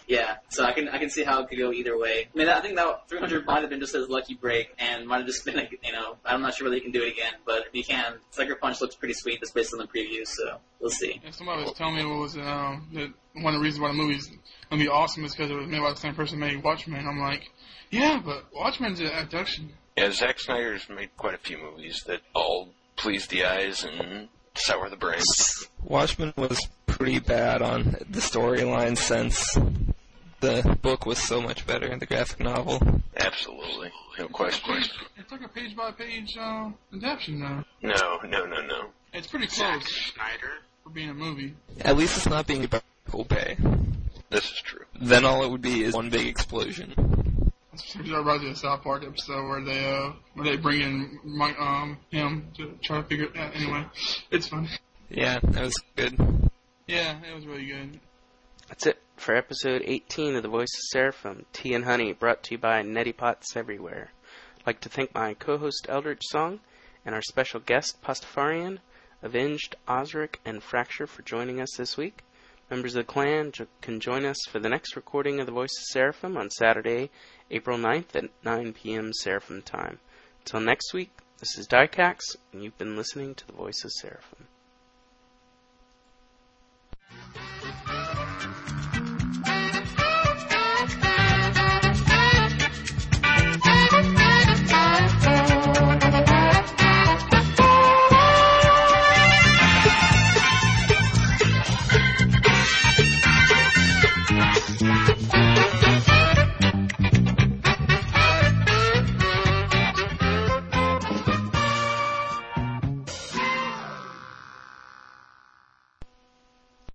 [0.08, 2.28] yeah, so I can I can see how it could go either way.
[2.34, 5.18] I mean, I think that 300 might have been just his lucky break, and might
[5.18, 7.34] have just been, a, you know, I'm not sure whether he can do it again,
[7.46, 10.58] but if he can, Sucker Punch looks pretty sweet just based on the previews, so
[10.80, 11.22] we'll see.
[11.24, 13.94] And somebody was telling me what was um, that one of the reasons why the
[13.96, 14.30] movie's
[14.70, 17.08] gonna be awesome is because it was made by the same person who made Watchmen.
[17.08, 17.50] I'm like,
[17.92, 19.72] yeah, but Watchmen's an abduction.
[19.98, 24.90] Yeah, Zack Snyder's made quite a few movies that all please the eyes and sour
[24.90, 25.22] the brain.
[25.84, 26.60] Watchmen was
[26.94, 29.58] pretty bad on the storyline since
[30.40, 32.82] The book was so much better in the graphic novel.
[33.16, 34.84] Absolutely, no question.
[35.18, 37.66] It's like a page by page uh, adaptation now.
[37.82, 38.86] No, no, no, no.
[39.14, 40.52] It's pretty close Zack Snyder
[40.84, 41.56] for being a movie.
[41.82, 43.58] At least it's not being made by Michael Bay.
[44.30, 44.86] This is true.
[45.00, 46.94] Then all it would be is one big explosion.
[47.72, 51.98] It's about the South Park episode where they uh where they bring in Mike um
[52.12, 53.56] him to try to figure it out.
[53.56, 53.86] Anyway,
[54.30, 54.68] it's fun.
[55.10, 56.18] Yeah, that was good.
[56.88, 58.00] Yeah, it was really good.
[58.68, 62.52] That's it for episode 18 of The Voice of Seraphim, Tea and Honey, brought to
[62.56, 64.12] you by Neti Pots Everywhere.
[64.58, 66.60] I'd like to thank my co-host Eldritch Song
[67.06, 68.80] and our special guest Pastafarian,
[69.22, 72.24] Avenged, Osric, and Fracture for joining us this week.
[72.70, 75.78] Members of the clan jo- can join us for the next recording of The Voice
[75.78, 77.10] of Seraphim on Saturday,
[77.50, 79.14] April 9th at 9 p.m.
[79.14, 80.00] Seraphim time.
[80.40, 82.20] Until next week, this is Dycax,
[82.52, 84.48] and you've been listening to The Voice of Seraphim.
[87.16, 88.13] Thank you.